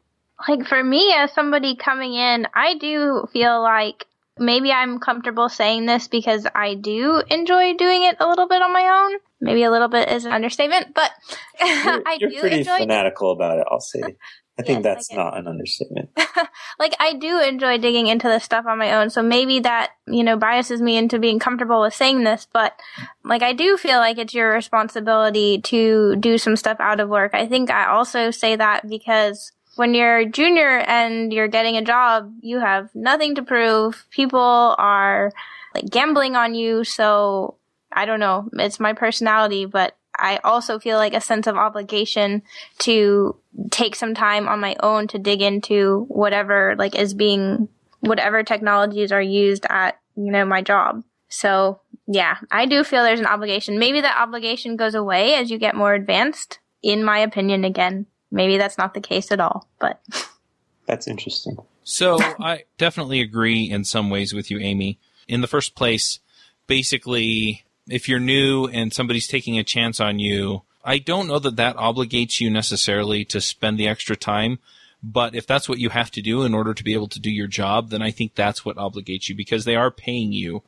[0.48, 4.06] like for me as somebody coming in, I do feel like
[4.38, 8.74] maybe I'm comfortable saying this because I do enjoy doing it a little bit on
[8.74, 9.20] my own.
[9.40, 11.12] Maybe a little bit is an understatement, but
[11.60, 13.68] you're, I you're do pretty enjoy fanatical about it.
[13.70, 14.02] I'll say.
[14.60, 16.10] I think yes, that's I not an understatement.
[16.80, 20.24] like I do enjoy digging into this stuff on my own, so maybe that, you
[20.24, 22.80] know, biases me into being comfortable with saying this, but
[23.24, 27.36] like I do feel like it's your responsibility to do some stuff out of work.
[27.36, 32.34] I think I also say that because when you're junior and you're getting a job,
[32.42, 34.06] you have nothing to prove.
[34.10, 35.32] People are
[35.76, 37.56] like gambling on you, so
[37.92, 38.50] I don't know.
[38.54, 42.44] It's my personality, but I also feel like a sense of obligation
[42.80, 43.36] to
[43.72, 47.70] take some time on my own to dig into whatever like is being
[48.02, 51.04] whatever technologies are used at you know my job.
[51.30, 53.80] So yeah, I do feel there's an obligation.
[53.80, 56.60] Maybe that obligation goes away as you get more advanced.
[56.84, 60.02] In my opinion, again, maybe that's not the case at all, but
[60.86, 61.58] that's interesting.
[61.84, 65.00] So I definitely agree in some ways with you, Amy.
[65.28, 66.20] In the first place,
[66.68, 71.58] basically if you're new and somebody's taking a chance on you, I don't know that
[71.58, 74.60] that obligates you necessarily to spend the extra time.
[75.04, 77.30] But if that's what you have to do in order to be able to do
[77.30, 80.64] your job, then I think that's what obligates you because they are paying you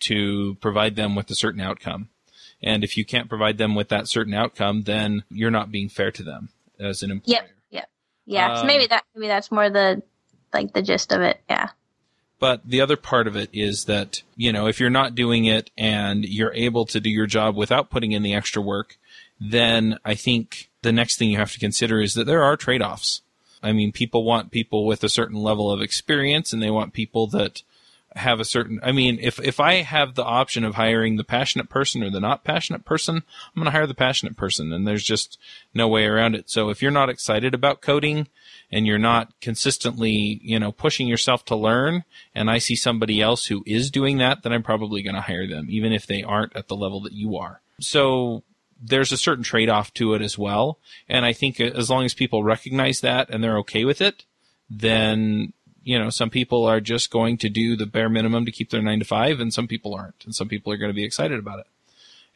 [0.00, 2.08] to provide them with a certain outcome.
[2.62, 6.10] And if you can't provide them with that certain outcome, then you're not being fair
[6.10, 6.48] to them
[6.80, 7.36] as an employer.
[7.36, 7.50] Yep.
[7.70, 7.88] Yep.
[8.26, 8.52] Yeah.
[8.52, 10.02] Um, so maybe that maybe that's more the
[10.52, 11.40] like the gist of it.
[11.48, 11.68] Yeah.
[12.40, 15.70] But the other part of it is that, you know, if you're not doing it
[15.76, 18.96] and you're able to do your job without putting in the extra work,
[19.40, 22.82] then I think the next thing you have to consider is that there are trade
[22.82, 23.22] offs.
[23.62, 27.26] I mean, people want people with a certain level of experience and they want people
[27.28, 27.62] that
[28.14, 31.68] have a certain, I mean, if, if I have the option of hiring the passionate
[31.68, 35.04] person or the not passionate person, I'm going to hire the passionate person and there's
[35.04, 35.38] just
[35.74, 36.48] no way around it.
[36.48, 38.28] So if you're not excited about coding,
[38.70, 42.04] and you're not consistently, you know, pushing yourself to learn,
[42.34, 45.46] and I see somebody else who is doing that, then I'm probably going to hire
[45.46, 47.60] them, even if they aren't at the level that you are.
[47.80, 48.42] So
[48.80, 50.78] there's a certain trade off to it as well.
[51.08, 54.24] And I think as long as people recognize that and they're okay with it,
[54.70, 55.52] then,
[55.82, 58.82] you know, some people are just going to do the bare minimum to keep their
[58.82, 60.24] nine to five and some people aren't.
[60.24, 61.66] And some people are going to be excited about it.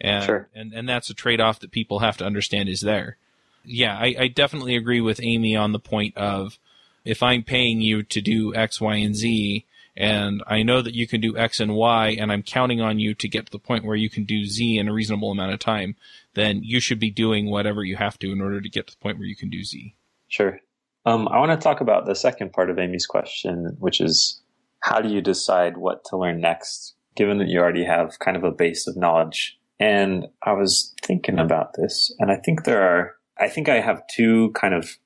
[0.00, 0.48] And, sure.
[0.54, 3.18] and, and that's a trade off that people have to understand is there
[3.64, 6.58] yeah, I, I definitely agree with Amy on the point of
[7.04, 11.06] if I'm paying you to do X, Y, and Z, and I know that you
[11.06, 13.84] can do X and Y, and I'm counting on you to get to the point
[13.84, 15.96] where you can do Z in a reasonable amount of time,
[16.34, 19.02] then you should be doing whatever you have to in order to get to the
[19.02, 19.94] point where you can do Z.
[20.28, 20.58] Sure.
[21.04, 24.40] Um, I want to talk about the second part of Amy's question, which is
[24.80, 28.44] how do you decide what to learn next, given that you already have kind of
[28.44, 29.58] a base of knowledge?
[29.78, 34.06] And I was thinking about this, and I think there are I think I have
[34.06, 34.96] two kind of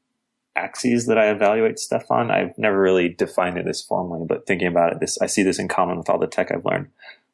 [0.55, 2.31] axes that I evaluate stuff on.
[2.31, 5.59] I've never really defined it this formally, but thinking about it, this I see this
[5.59, 6.89] in common with all the tech I've learned.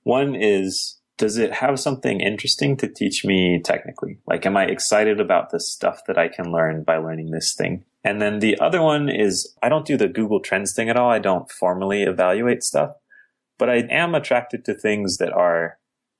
[0.05, 4.19] One is does it have something interesting to teach me technically?
[4.27, 7.85] Like, am I excited about the stuff that I can learn by learning this thing?
[8.05, 11.11] And then the other one is I don't do the Google Trends thing at all.
[11.11, 12.97] I don't formally evaluate stuff,
[13.59, 15.79] but I am attracted to things that are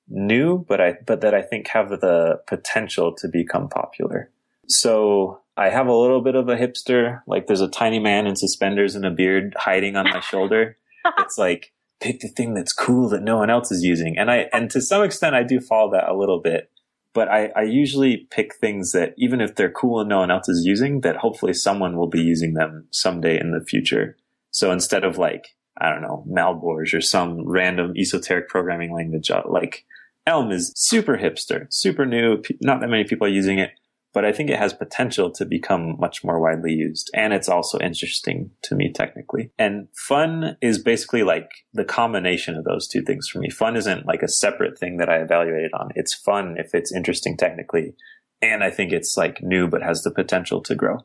[0.09, 4.31] new, but I, but that I think have the potential to become popular.
[4.73, 7.21] So I have a little bit of a hipster.
[7.27, 10.77] Like there's a tiny man in suspenders and a beard hiding on my shoulder.
[11.19, 14.17] It's like, pick the thing that's cool that no one else is using.
[14.17, 16.71] And I, and to some extent, I do follow that a little bit.
[17.13, 20.49] But I, I usually pick things that even if they're cool and no one else
[20.49, 24.17] is using, that hopefully someone will be using them someday in the future.
[24.53, 29.43] So instead of like, I don't know, Malbolge or some random esoteric programming language, uh,
[29.49, 29.85] like
[30.25, 32.43] Elm is super hipster, super new.
[32.61, 33.73] Not that many people are using it
[34.13, 37.11] but I think it has potential to become much more widely used.
[37.15, 39.51] And it's also interesting to me technically.
[39.59, 43.49] And fun is basically like the combination of those two things for me.
[43.49, 45.91] Fun isn't like a separate thing that I evaluated on.
[45.95, 47.95] It's fun if it's interesting technically.
[48.43, 51.05] And I think it's like new, but has the potential to grow.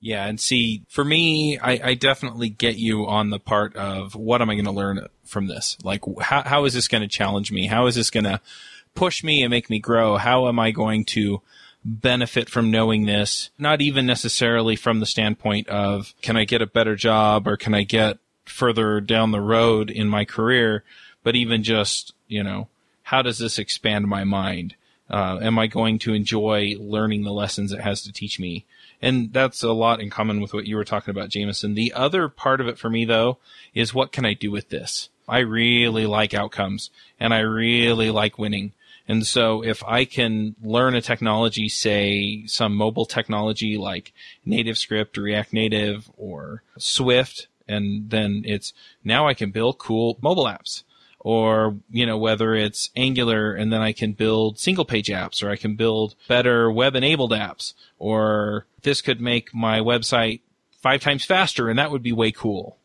[0.00, 4.40] Yeah, and see, for me, I, I definitely get you on the part of what
[4.40, 5.76] am I going to learn from this?
[5.82, 7.66] Like, how, how is this going to challenge me?
[7.66, 8.40] How is this going to
[8.94, 10.16] push me and make me grow?
[10.16, 11.42] How am I going to
[11.84, 16.66] benefit from knowing this, not even necessarily from the standpoint of can I get a
[16.66, 20.84] better job or can I get further down the road in my career,
[21.22, 22.68] but even just, you know,
[23.04, 24.74] how does this expand my mind?
[25.08, 28.66] Uh, am I going to enjoy learning the lessons it has to teach me?
[29.00, 31.74] And that's a lot in common with what you were talking about, Jameson.
[31.74, 33.38] The other part of it for me, though,
[33.72, 35.08] is what can I do with this?
[35.28, 38.72] I really like outcomes and I really like winning.
[39.08, 44.12] And so if I can learn a technology, say some mobile technology like
[44.46, 50.82] NativeScript, React Native, or Swift, and then it's now I can build cool mobile apps.
[51.20, 55.50] Or, you know, whether it's Angular and then I can build single page apps or
[55.50, 60.40] I can build better web enabled apps or this could make my website
[60.80, 62.78] five times faster and that would be way cool.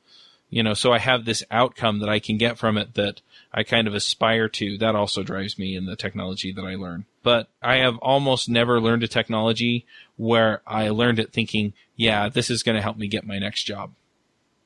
[0.50, 3.22] You know, so I have this outcome that I can get from it that
[3.54, 4.78] I kind of aspire to.
[4.78, 7.06] That also drives me in the technology that I learn.
[7.22, 9.86] But I have almost never learned a technology
[10.18, 13.64] where I learned it thinking, yeah, this is going to help me get my next
[13.64, 13.92] job.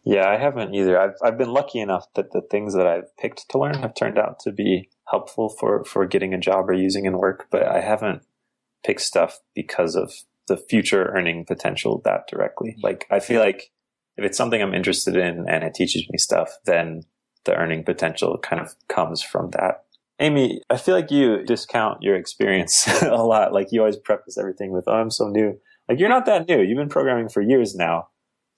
[0.06, 0.98] Yeah, I haven't either.
[0.98, 4.18] I've I've been lucky enough that the things that I've picked to learn have turned
[4.18, 7.82] out to be helpful for for getting a job or using in work, but I
[7.82, 8.24] haven't
[8.86, 10.14] picked stuff because of
[10.48, 12.78] the future earning potential that directly.
[12.82, 13.70] Like I feel like
[14.16, 17.04] if it's something I'm interested in and it teaches me stuff, then
[17.48, 19.86] the earning potential kind of comes from that.
[20.20, 23.54] Amy, I feel like you discount your experience a lot.
[23.54, 25.60] Like you always preface everything with, oh, I'm so new.
[25.90, 26.62] Like you're not that new.
[26.62, 28.10] You've been programming for years now.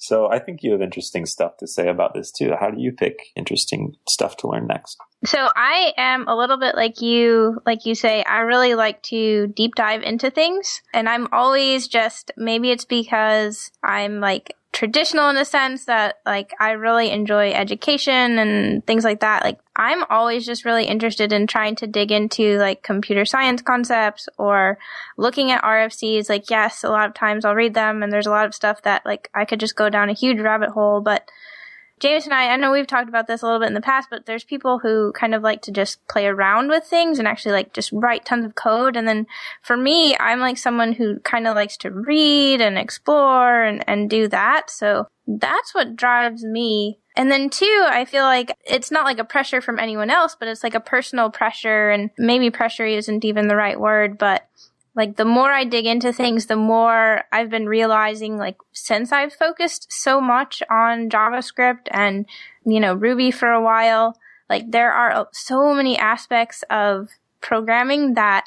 [0.01, 2.53] So I think you have interesting stuff to say about this too.
[2.57, 4.97] How do you pick interesting stuff to learn next?
[5.25, 9.47] So I am a little bit like you, like you say, I really like to
[9.47, 15.37] deep dive into things and I'm always just, maybe it's because I'm like traditional in
[15.37, 19.43] a sense that like I really enjoy education and things like that.
[19.43, 24.29] Like I'm always just really interested in trying to dig into like computer science concepts
[24.37, 24.77] or
[25.17, 26.29] looking at RFCs.
[26.29, 28.83] Like yes, a lot of times I'll read them and there's a lot of stuff
[28.83, 31.29] that like I could just go down a huge rabbit hole, but
[31.99, 34.09] James and I, I know we've talked about this a little bit in the past,
[34.09, 37.51] but there's people who kind of like to just play around with things and actually
[37.51, 38.95] like just write tons of code.
[38.95, 39.27] And then
[39.61, 44.09] for me, I'm like someone who kind of likes to read and explore and, and
[44.09, 44.69] do that.
[44.69, 46.99] So that's what drives me.
[47.15, 50.47] And then two, I feel like it's not like a pressure from anyone else, but
[50.47, 54.47] it's like a personal pressure and maybe pressure isn't even the right word, but
[54.99, 59.31] like the more I dig into things, the more I've been realizing like since I've
[59.31, 62.25] focused so much on JavaScript and,
[62.65, 64.17] you know, Ruby for a while,
[64.49, 68.43] like there are so many aspects of programming that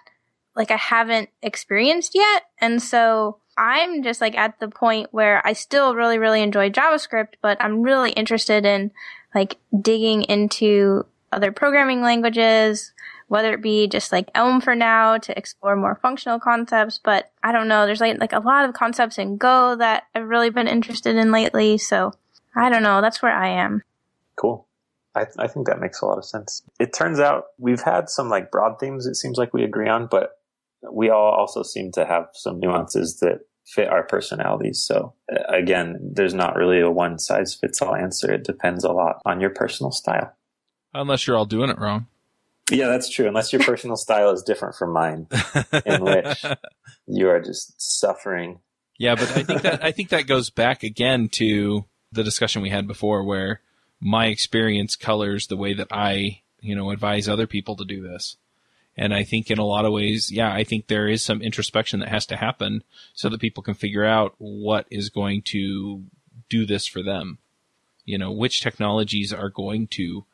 [0.55, 2.42] like I haven't experienced yet.
[2.61, 7.36] And so I'm just like at the point where I still really, really enjoy JavaScript,
[7.40, 8.90] but I'm really interested in
[9.34, 12.92] like digging into other programming languages,
[13.33, 17.01] whether it be just like Elm for now to explore more functional concepts.
[17.03, 17.87] But I don't know.
[17.87, 21.33] There's like, like a lot of concepts in Go that I've really been interested in
[21.33, 21.78] lately.
[21.78, 22.12] So
[22.55, 23.01] I don't know.
[23.01, 23.85] That's where I am.
[24.37, 24.68] Cool.
[25.14, 26.62] I, I think that makes a lot of sense.
[26.78, 30.09] It turns out we've had some like broad themes it seems like we agree on,
[30.11, 30.33] but
[30.93, 34.85] we all also seem to have some nuances that fit our personalities.
[34.85, 38.30] So uh, again, there's not really a one size fits all answer.
[38.30, 40.35] It depends a lot on your personal style.
[40.93, 42.09] Unless you're all doing it wrong.
[42.77, 43.29] Yeah, that's true.
[43.29, 45.27] Unless your personal style is different from mine,
[45.85, 46.45] in which
[47.07, 48.61] you are just suffering.
[48.99, 52.70] Yeah, but I think that I think that goes back again to the discussion we
[52.70, 53.61] had before, where
[54.01, 58.37] my experience colors the way that I, you know, advise other people to do this.
[58.97, 62.01] And I think in a lot of ways, yeah, I think there is some introspection
[62.01, 66.05] that has to happen so that people can figure out what is going to
[66.49, 67.39] do this for them.
[68.05, 70.25] You know, which technologies are going to,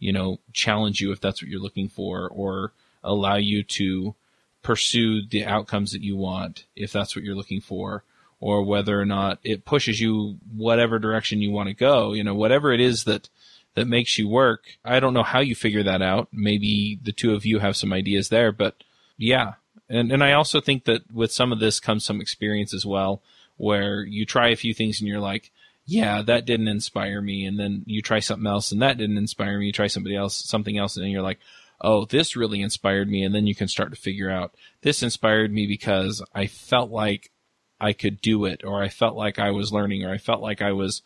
[0.00, 2.72] you know, challenge you if that's what you're looking for or
[3.04, 4.14] allow you to
[4.62, 8.02] pursue the outcomes that you want if that's what you're looking for
[8.40, 12.34] or whether or not it pushes you whatever direction you want to go, you know,
[12.34, 13.28] whatever it is that
[13.74, 14.64] that makes you work.
[14.84, 16.28] I don't know how you figure that out.
[16.32, 18.82] Maybe the two of you have some ideas there, but
[19.16, 19.54] yeah.
[19.88, 23.22] And and I also think that with some of this comes some experience as well,
[23.56, 25.50] where you try a few things and you're like,
[25.90, 29.58] yeah, that didn't inspire me, and then you try something else and that didn't inspire
[29.58, 29.66] me.
[29.66, 31.40] You try somebody else, something else, and then you're like,
[31.80, 35.52] oh, this really inspired me, and then you can start to figure out this inspired
[35.52, 37.32] me because I felt like
[37.80, 40.62] I could do it, or I felt like I was learning, or I felt like
[40.62, 41.02] I was,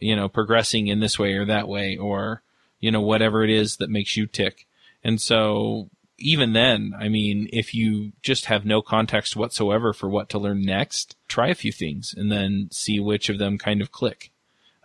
[0.00, 2.42] you know, progressing in this way or that way, or,
[2.80, 4.66] you know, whatever it is that makes you tick.
[5.04, 10.28] And so even then, I mean, if you just have no context whatsoever for what
[10.30, 13.92] to learn next, try a few things and then see which of them kind of
[13.92, 14.30] click.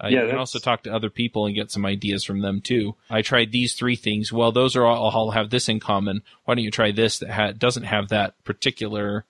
[0.01, 2.61] Uh, yeah, you can also talk to other people and get some ideas from them
[2.61, 2.95] too.
[3.09, 4.31] I tried these three things.
[4.31, 6.23] Well, those are all, all have this in common.
[6.45, 9.25] Why don't you try this that ha- doesn't have that particular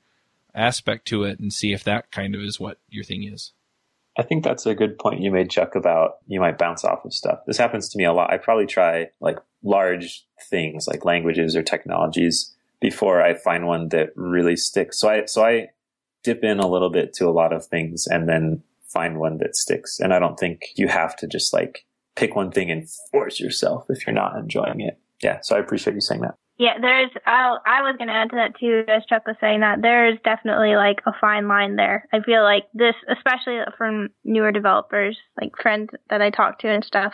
[0.53, 3.51] aspect to it and see if that kind of is what your thing is.
[4.19, 7.13] I think that's a good point you made, Chuck, about you might bounce off of
[7.13, 7.39] stuff.
[7.47, 8.33] This happens to me a lot.
[8.33, 14.09] I probably try like large things like languages or technologies before I find one that
[14.17, 14.99] really sticks.
[14.99, 15.69] So I, so I
[16.21, 19.55] dip in a little bit to a lot of things and then find one that
[19.55, 20.01] sticks.
[20.01, 21.85] And I don't think you have to just like
[22.17, 24.99] pick one thing and force yourself if you're not enjoying it.
[25.23, 25.39] Yeah.
[25.43, 26.35] So I appreciate you saying that.
[26.59, 27.09] Yeah, there's.
[27.25, 30.11] I I was going to add to that too, as Chuck was saying that there
[30.11, 32.03] is definitely like a fine line there.
[32.11, 36.83] I feel like this, especially from newer developers, like friends that I talk to and
[36.83, 37.13] stuff.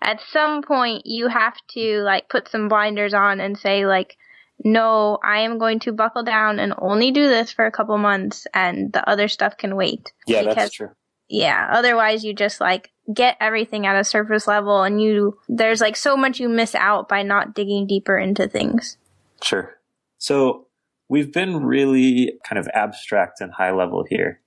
[0.00, 4.16] At some point, you have to like put some blinders on and say like,
[4.64, 8.46] no, I am going to buckle down and only do this for a couple months,
[8.54, 10.12] and the other stuff can wait.
[10.28, 10.90] Yeah, because, that's true.
[11.28, 15.96] Yeah, otherwise you just like get everything at a surface level and you there's like
[15.96, 18.96] so much you miss out by not digging deeper into things.
[19.42, 19.76] Sure.
[20.18, 20.66] So
[21.08, 24.40] we've been really kind of abstract and high level here.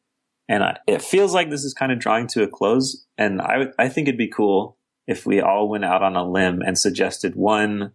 [0.48, 3.06] And I, it feels like this is kind of drawing to a close.
[3.18, 6.62] And I, I think it'd be cool if we all went out on a limb
[6.62, 7.94] and suggested one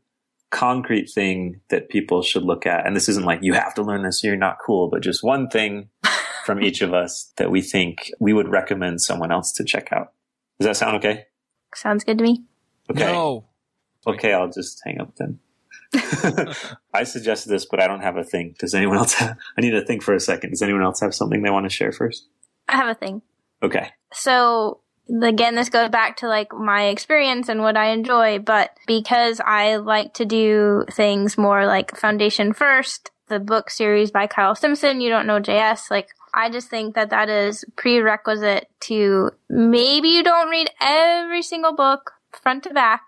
[0.50, 2.86] concrete thing that people should look at.
[2.86, 5.48] And this isn't like you have to learn this, you're not cool, but just one
[5.48, 5.88] thing
[6.44, 10.12] from each of us that we think we would recommend someone else to check out.
[10.58, 11.26] Does that sound okay?
[11.74, 12.44] Sounds good to me.
[12.90, 13.00] Okay.
[13.00, 13.46] No.
[14.06, 15.40] Okay, I'll just hang up then.
[16.94, 18.54] I suggested this, but I don't have a thing.
[18.58, 19.36] Does anyone else have?
[19.56, 20.50] I need to think for a second.
[20.50, 22.28] Does anyone else have something they want to share first?
[22.68, 23.22] I have a thing.
[23.62, 23.90] Okay.
[24.12, 24.80] So
[25.22, 29.76] again, this goes back to like my experience and what I enjoy, but because I
[29.76, 35.10] like to do things more like foundation first, the book series by Kyle Simpson, You
[35.10, 40.50] Don't Know JS, like I just think that that is prerequisite to maybe you don't
[40.50, 42.12] read every single book
[42.42, 43.02] front to back,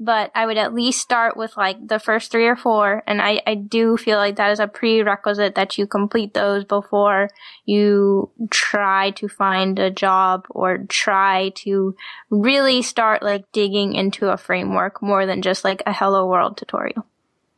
[0.00, 3.02] but I would at least start with like the first three or four.
[3.06, 7.28] And I, I do feel like that is a prerequisite that you complete those before
[7.66, 11.94] you try to find a job or try to
[12.30, 17.06] really start like digging into a framework more than just like a hello world tutorial.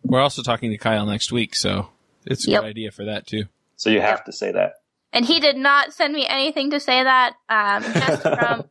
[0.02, 1.90] We're also talking to Kyle next week, so
[2.24, 2.62] it's a yep.
[2.62, 3.44] good idea for that too.
[3.76, 4.24] So you have yep.
[4.24, 4.74] to say that.
[5.12, 7.34] And he did not send me anything to say that.
[7.48, 8.64] Um, just from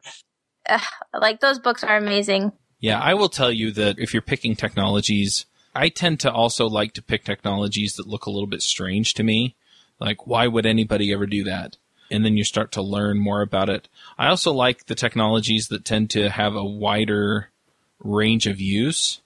[0.70, 0.80] uh,
[1.14, 2.52] like those books are amazing.
[2.80, 6.94] Yeah, I will tell you that if you're picking technologies, I tend to also like
[6.94, 9.56] to pick technologies that look a little bit strange to me.
[10.00, 11.78] Like, why would anybody ever do that?
[12.12, 13.90] And then you start to learn more about it.
[14.18, 17.50] I also like the technologies that tend to have a wider
[18.00, 19.22] range of use.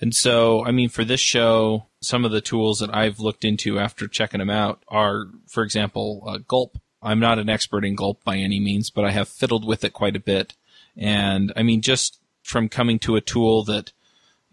[0.00, 3.78] And so, I mean, for this show, some of the tools that I've looked into
[3.78, 6.78] after checking them out are, for example, uh, Gulp.
[7.02, 9.92] I'm not an expert in Gulp by any means, but I have fiddled with it
[9.92, 10.54] quite a bit.
[10.96, 13.92] And I mean, just from coming to a tool that,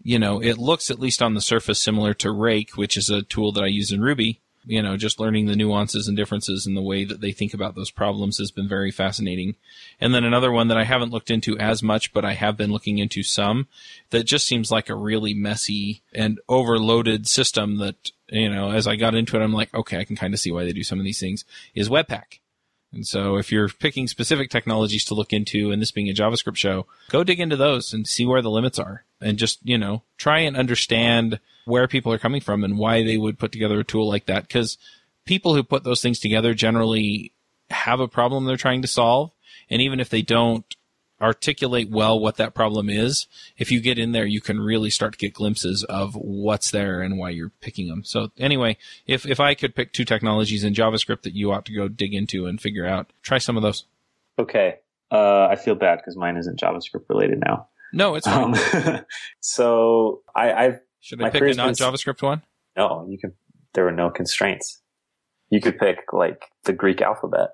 [0.02, 3.22] you know, it looks at least on the surface similar to Rake, which is a
[3.22, 6.74] tool that I use in Ruby you know, just learning the nuances and differences in
[6.74, 9.56] the way that they think about those problems has been very fascinating.
[10.00, 12.72] And then another one that I haven't looked into as much, but I have been
[12.72, 13.66] looking into some
[14.10, 18.96] that just seems like a really messy and overloaded system that, you know, as I
[18.96, 20.98] got into it, I'm like, okay, I can kind of see why they do some
[20.98, 21.44] of these things
[21.74, 22.38] is Webpack.
[22.92, 26.56] And so if you're picking specific technologies to look into and this being a JavaScript
[26.56, 30.02] show, go dig into those and see where the limits are and just, you know,
[30.18, 33.84] try and understand where people are coming from and why they would put together a
[33.84, 34.48] tool like that.
[34.48, 34.78] Cause
[35.24, 37.32] people who put those things together generally
[37.70, 39.32] have a problem they're trying to solve.
[39.70, 40.76] And even if they don't
[41.20, 45.12] articulate well what that problem is, if you get in there, you can really start
[45.12, 48.02] to get glimpses of what's there and why you're picking them.
[48.04, 51.74] So anyway, if, if I could pick two technologies in JavaScript that you ought to
[51.74, 53.84] go dig into and figure out, try some of those.
[54.38, 54.80] Okay.
[55.12, 57.68] Uh, I feel bad because mine isn't JavaScript related now.
[57.92, 58.56] No, it's fine.
[58.74, 59.04] Um,
[59.40, 62.42] so I, I've Should I my pick a career's non-JavaScript one?
[62.76, 63.34] no, you can.
[63.74, 64.80] There were no constraints.
[65.50, 67.50] You could pick like the Greek alphabet.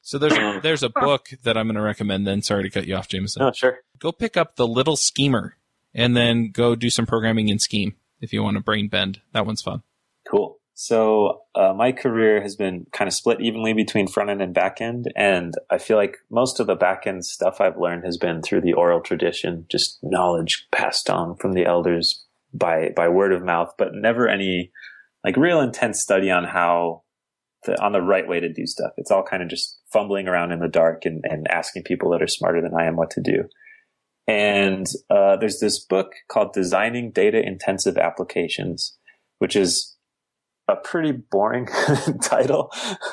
[0.00, 2.26] So there's there's a book that I'm going to recommend.
[2.26, 3.40] Then sorry to cut you off, Jameson.
[3.40, 3.80] No, sure.
[3.98, 5.56] Go pick up the Little Schemer,
[5.94, 9.20] and then go do some programming in Scheme if you want to brain bend.
[9.32, 9.82] That one's fun.
[10.30, 10.58] Cool.
[10.74, 14.80] So uh, my career has been kind of split evenly between front end and back
[14.80, 18.42] end, and I feel like most of the back end stuff I've learned has been
[18.42, 22.25] through the oral tradition, just knowledge passed on from the elders
[22.56, 24.70] by by word of mouth, but never any
[25.24, 27.02] like real intense study on how
[27.64, 28.92] the on the right way to do stuff.
[28.96, 32.22] It's all kind of just fumbling around in the dark and, and asking people that
[32.22, 33.44] are smarter than I am what to do.
[34.28, 38.96] And uh, there's this book called Designing Data Intensive Applications,
[39.38, 39.96] which is
[40.68, 41.66] a pretty boring
[42.22, 42.72] title,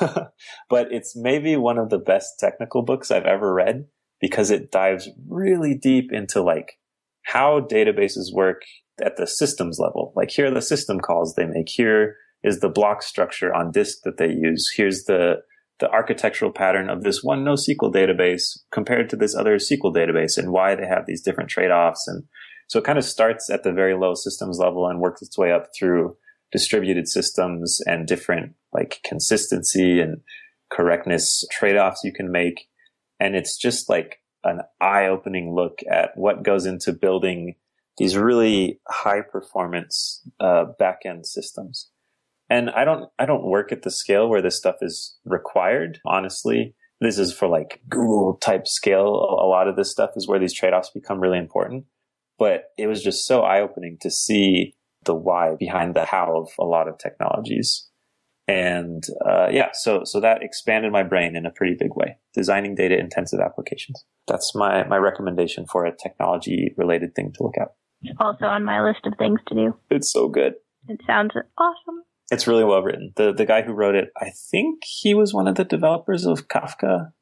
[0.68, 3.86] but it's maybe one of the best technical books I've ever read
[4.20, 6.78] because it dives really deep into like
[7.24, 8.62] how databases work
[9.02, 10.12] at the systems level.
[10.14, 11.68] Like here are the system calls they make.
[11.68, 14.72] Here is the block structure on disk that they use.
[14.76, 15.42] Here's the
[15.80, 20.52] the architectural pattern of this one NoSQL database compared to this other SQL database and
[20.52, 22.06] why they have these different trade-offs.
[22.06, 22.24] And
[22.68, 25.50] so it kind of starts at the very low systems level and works its way
[25.50, 26.16] up through
[26.52, 30.20] distributed systems and different like consistency and
[30.70, 32.68] correctness trade-offs you can make.
[33.18, 37.56] And it's just like an eye-opening look at what goes into building
[37.98, 41.90] these really high performance uh, back-end systems.
[42.50, 46.00] And I don't, I don't work at the scale where this stuff is required.
[46.04, 49.06] Honestly, this is for like Google type scale.
[49.06, 51.84] A lot of this stuff is where these trade-offs become really important.
[52.38, 54.74] But it was just so eye-opening to see
[55.04, 57.88] the why behind the how of a lot of technologies.
[58.46, 62.18] And uh, yeah, so so that expanded my brain in a pretty big way.
[62.34, 64.04] Designing data intensive applications.
[64.26, 67.68] That's my my recommendation for a technology related thing to look at.
[68.20, 69.76] Also on my list of things to do.
[69.90, 70.54] It's so good.
[70.88, 72.02] It sounds awesome.
[72.30, 73.12] It's really well written.
[73.16, 76.48] The the guy who wrote it, I think he was one of the developers of
[76.48, 77.12] Kafka.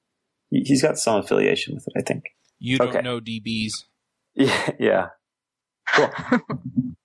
[0.50, 2.24] He- He's got some affiliation with it, I think.
[2.58, 3.02] You don't Okay.
[3.02, 3.84] know DBs.
[4.34, 5.06] Yeah, yeah.
[5.94, 6.10] Cool.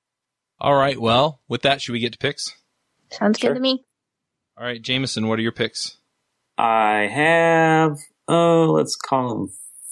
[0.59, 0.99] All right.
[0.99, 2.55] Well, with that, should we get to picks?
[3.11, 3.49] Sounds Sure.
[3.51, 3.83] good to me.
[4.57, 5.97] All right, Jameson, what are your picks?
[6.57, 7.97] I have,
[8.27, 9.49] uh, let's call them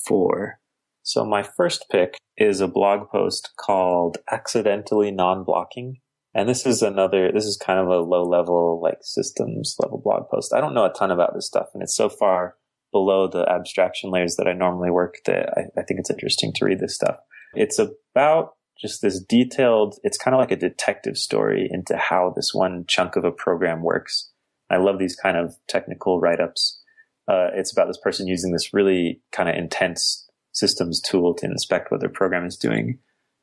[0.07, 0.59] four.
[1.05, 5.99] So my first pick is a blog post called Accidentally Non-Blocking.
[6.33, 10.27] And this is another, this is kind of a low level, like systems level blog
[10.29, 10.51] post.
[10.51, 12.55] I don't know a ton about this stuff and it's so far
[12.91, 16.65] below the abstraction layers that I normally work that I, I think it's interesting to
[16.65, 17.17] read this stuff.
[17.53, 22.49] It's about just this detailed, it's kind of like a detective story into how this
[22.51, 24.31] one chunk of a program works.
[24.71, 26.81] I love these kind of technical write ups.
[27.27, 30.24] Uh, it's about this person using this really kind of intense
[30.55, 32.99] systems tool to inspect what their program is doing.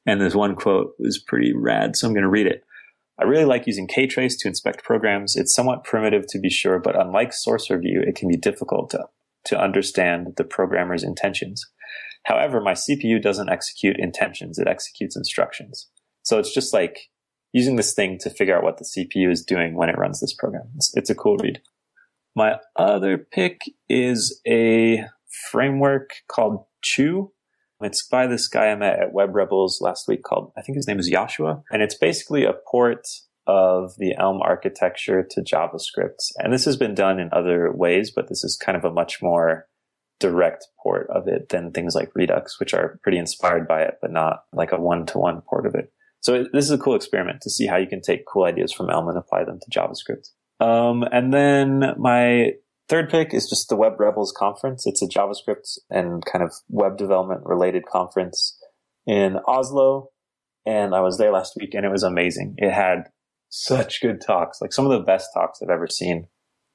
[0.07, 2.65] And this one quote was pretty rad, so I'm going to read it.
[3.21, 5.37] I really like using Ktrace to inspect programs.
[5.37, 9.05] It's somewhat primitive to be sure, but unlike source review, it can be difficult to,
[9.45, 11.65] to understand the programmer's intentions.
[12.25, 15.89] However, my CPU doesn't execute intentions, it executes instructions.
[16.23, 17.11] So it's just like
[17.53, 20.35] using this thing to figure out what the CPU is doing when it runs this
[20.35, 20.69] program.
[20.77, 21.61] It's, it's a cool read.
[22.35, 25.05] My other pick is a
[25.51, 27.33] framework called Choo.
[27.81, 30.87] It's by this guy I met at Web Rebels last week called, I think his
[30.87, 31.63] name is Joshua.
[31.73, 33.09] And it's basically a port
[33.47, 36.31] of the Elm architecture to JavaScript.
[36.39, 39.21] And this has been done in other ways, but this is kind of a much
[39.21, 39.67] more
[40.21, 44.13] direct port of it than things like Redux, which are pretty inspired by it, but
[44.13, 45.93] not like a one to one port of it.
[46.21, 48.91] So this is a cool experiment to see how you can take cool ideas from
[48.91, 50.29] Elm and apply them to JavaScript.
[50.65, 52.53] Um, and then my
[52.89, 54.87] third pick is just the Web Rebels conference.
[54.87, 58.59] It's a JavaScript and kind of web development related conference
[59.07, 60.09] in Oslo.
[60.65, 62.55] And I was there last week and it was amazing.
[62.59, 63.11] It had
[63.49, 66.29] such good talks, like some of the best talks I've ever seen.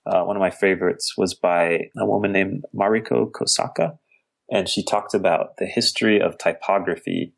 [0.05, 3.97] Uh, one of my favorites was by a woman named Mariko Kosaka.
[4.49, 7.33] And she talked about the history of typography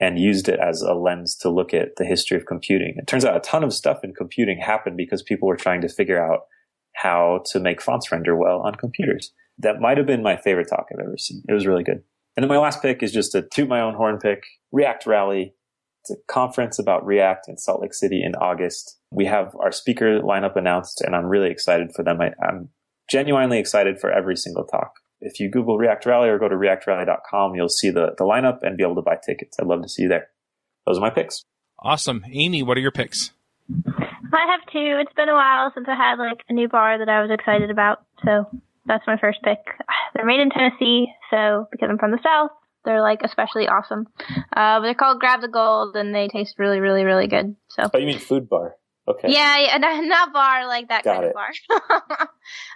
[0.00, 2.94] and used it as a lens to look at the history of computing.
[2.96, 5.88] It turns out a ton of stuff in computing happened because people were trying to
[5.88, 6.40] figure out
[6.94, 9.32] how to make fonts render well on computers.
[9.58, 11.42] That might have been my favorite talk I've ever seen.
[11.48, 12.02] It was really good.
[12.36, 14.42] And then my last pick is just a toot my own horn pick,
[14.72, 15.54] React Rally.
[16.02, 18.98] It's a conference about React in Salt Lake City in August.
[19.10, 22.20] We have our speaker lineup announced and I'm really excited for them.
[22.20, 22.70] I, I'm
[23.08, 24.92] genuinely excited for every single talk.
[25.20, 28.76] If you Google React Rally or go to reactrally.com, you'll see the, the lineup and
[28.76, 29.56] be able to buy tickets.
[29.58, 30.28] I'd love to see you there.
[30.86, 31.42] Those are my picks.
[31.78, 32.24] Awesome.
[32.30, 33.32] Amy, what are your picks?
[34.34, 34.98] I have two.
[35.00, 37.70] It's been a while since I had like a new bar that I was excited
[37.70, 38.04] about.
[38.24, 38.46] So
[38.86, 39.58] that's my first pick.
[40.14, 42.50] They're made in Tennessee, so because I'm from the South,
[42.84, 44.06] they're like especially awesome.
[44.54, 47.56] Uh, but they're called Grab the Gold, and they taste really, really, really good.
[47.68, 47.90] So.
[47.92, 48.76] Oh, you mean food bar?
[49.06, 49.32] Okay.
[49.32, 51.28] Yeah, yeah, not bar like that Got kind it.
[51.28, 52.28] of bar.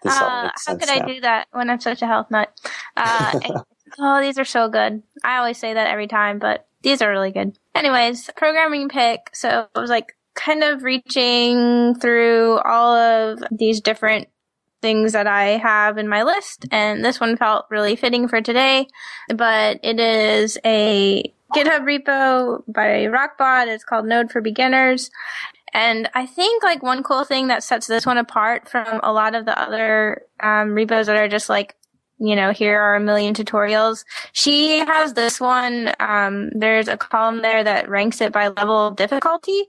[0.04, 2.52] uh, how could I do that when I'm such a health nut?
[2.96, 3.38] Uh,
[3.98, 5.02] oh, these are so good.
[5.24, 7.58] I always say that every time, but these are really good.
[7.74, 9.30] Anyways, programming pick.
[9.32, 14.28] So it was like kind of reaching through all of these different
[14.80, 18.86] things that I have in my list, and this one felt really fitting for today.
[19.34, 23.66] But it is a GitHub repo by Rockbot.
[23.66, 25.10] It's called Node for Beginners.
[25.72, 29.34] And I think like one cool thing that sets this one apart from a lot
[29.34, 31.76] of the other um, repos that are just like,
[32.18, 34.04] you know, here are a million tutorials.
[34.32, 35.92] She has this one.
[36.00, 39.68] Um, there's a column there that ranks it by level of difficulty.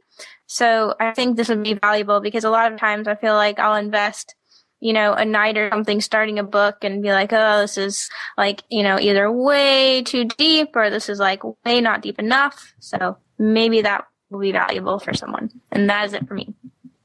[0.52, 3.60] So I think this would be valuable because a lot of times I feel like
[3.60, 4.36] I'll invest
[4.80, 8.10] you know, a night or something starting a book and be like, oh, this is
[8.38, 12.74] like, you know, either way too deep or this is like way not deep enough.
[12.80, 15.50] So maybe that will be valuable for someone.
[15.72, 16.54] And that is it for me.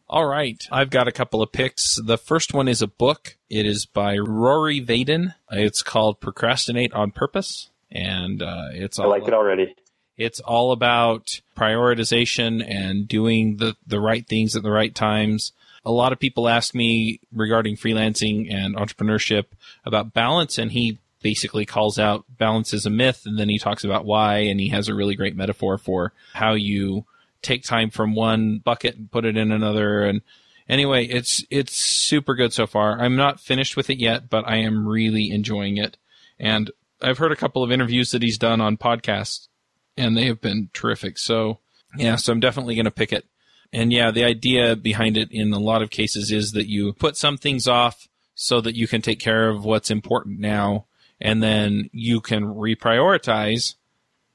[0.08, 0.62] All right.
[0.70, 1.98] I've got a couple of picks.
[2.00, 3.36] The first one is a book.
[3.50, 5.34] It is by Rory Vaden.
[5.50, 7.70] It's called Procrastinate on Purpose.
[7.90, 9.74] And uh, it's all I like it already.
[10.16, 15.52] It's all about prioritization and doing the, the right things at the right times
[15.84, 19.44] a lot of people ask me regarding freelancing and entrepreneurship
[19.84, 23.84] about balance, and he basically calls out balance is a myth, and then he talks
[23.84, 27.04] about why, and he has a really great metaphor for how you
[27.42, 30.02] take time from one bucket and put it in another.
[30.02, 30.22] And
[30.68, 33.00] anyway, it's it's super good so far.
[33.00, 35.98] I'm not finished with it yet, but I am really enjoying it.
[36.38, 36.70] And
[37.02, 39.48] I've heard a couple of interviews that he's done on podcasts,
[39.96, 41.18] and they have been terrific.
[41.18, 41.58] So
[41.96, 43.26] yeah, so I'm definitely going to pick it.
[43.72, 47.16] And yeah, the idea behind it in a lot of cases is that you put
[47.16, 50.86] some things off so that you can take care of what's important now
[51.20, 53.74] and then you can reprioritize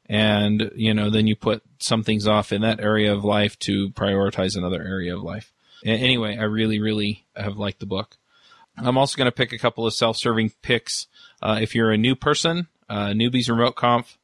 [0.05, 3.89] and you know then you put some things off in that area of life to
[3.91, 5.53] prioritize another area of life.
[5.85, 8.17] Anyway, I really really have liked the book.
[8.77, 11.07] I'm also going to pick a couple of self-serving picks.
[11.41, 14.17] Uh, if you're a new person, uh, newbies remote conf,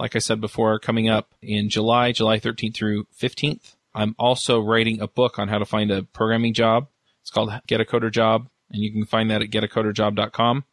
[0.00, 3.74] like I said before, coming up in July, July 13th through 15th.
[3.94, 6.88] I'm also writing a book on how to find a programming job.
[7.20, 10.64] It's called Get a Coder Job, and you can find that at getacoderjob.com.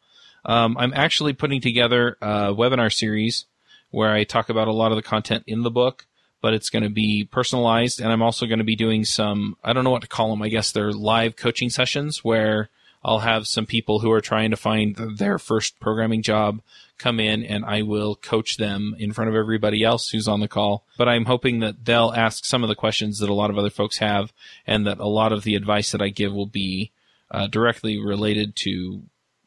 [0.46, 3.44] Um, I'm actually putting together a webinar series
[3.90, 6.06] where I talk about a lot of the content in the book,
[6.40, 8.00] but it's going to be personalized.
[8.00, 10.40] And I'm also going to be doing some, I don't know what to call them.
[10.40, 12.70] I guess they're live coaching sessions where
[13.04, 16.60] I'll have some people who are trying to find their first programming job
[16.98, 20.48] come in and I will coach them in front of everybody else who's on the
[20.48, 20.84] call.
[20.96, 23.70] But I'm hoping that they'll ask some of the questions that a lot of other
[23.70, 24.32] folks have
[24.66, 26.90] and that a lot of the advice that I give will be
[27.30, 29.02] uh, directly related to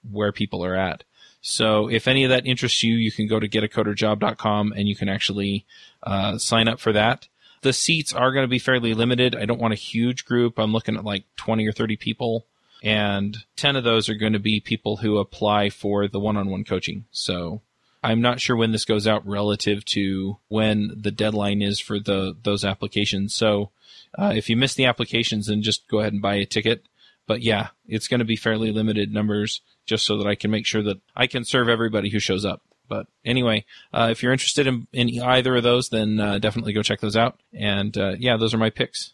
[0.10, 1.04] where people are at.
[1.42, 5.10] So if any of that interests you, you can go to getacoderjob.com and you can
[5.10, 5.66] actually
[6.04, 7.28] uh, sign up for that.
[7.64, 9.36] The seats are going to be fairly limited.
[9.36, 10.58] I don't want a huge group.
[10.58, 12.46] I'm looking at like 20 or 30 people
[12.82, 17.06] and 10 of those are going to be people who apply for the one-on-one coaching.
[17.12, 17.62] So
[18.04, 22.36] I'm not sure when this goes out relative to when the deadline is for the
[22.42, 23.36] those applications.
[23.36, 23.72] So
[24.18, 26.88] uh, if you miss the applications, then just go ahead and buy a ticket.
[27.28, 30.66] But yeah, it's going to be fairly limited numbers just so that I can make
[30.66, 32.64] sure that I can serve everybody who shows up.
[32.90, 36.82] But anyway, uh, if you're interested in, in, either of those, then uh, definitely go
[36.82, 37.40] check those out.
[37.54, 39.14] And uh, yeah, those are my picks.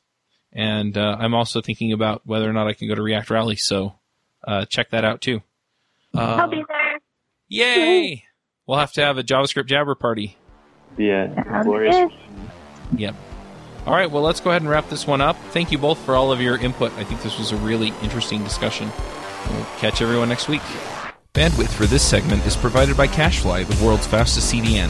[0.53, 3.55] And uh, I'm also thinking about whether or not I can go to React Rally.
[3.55, 3.95] So
[4.45, 5.41] uh, check that out too.
[6.15, 6.99] Uh, I'll be there.
[7.49, 8.23] Yay!
[8.65, 10.37] We'll have to have a JavaScript Jabber party.
[10.97, 12.11] Yeah, glorious.
[12.95, 13.15] Yep.
[13.85, 15.37] All right, well, let's go ahead and wrap this one up.
[15.51, 16.91] Thank you both for all of your input.
[16.93, 18.91] I think this was a really interesting discussion.
[19.49, 20.61] We'll catch everyone next week.
[21.33, 24.89] Bandwidth for this segment is provided by CacheFly, the world's fastest CDN.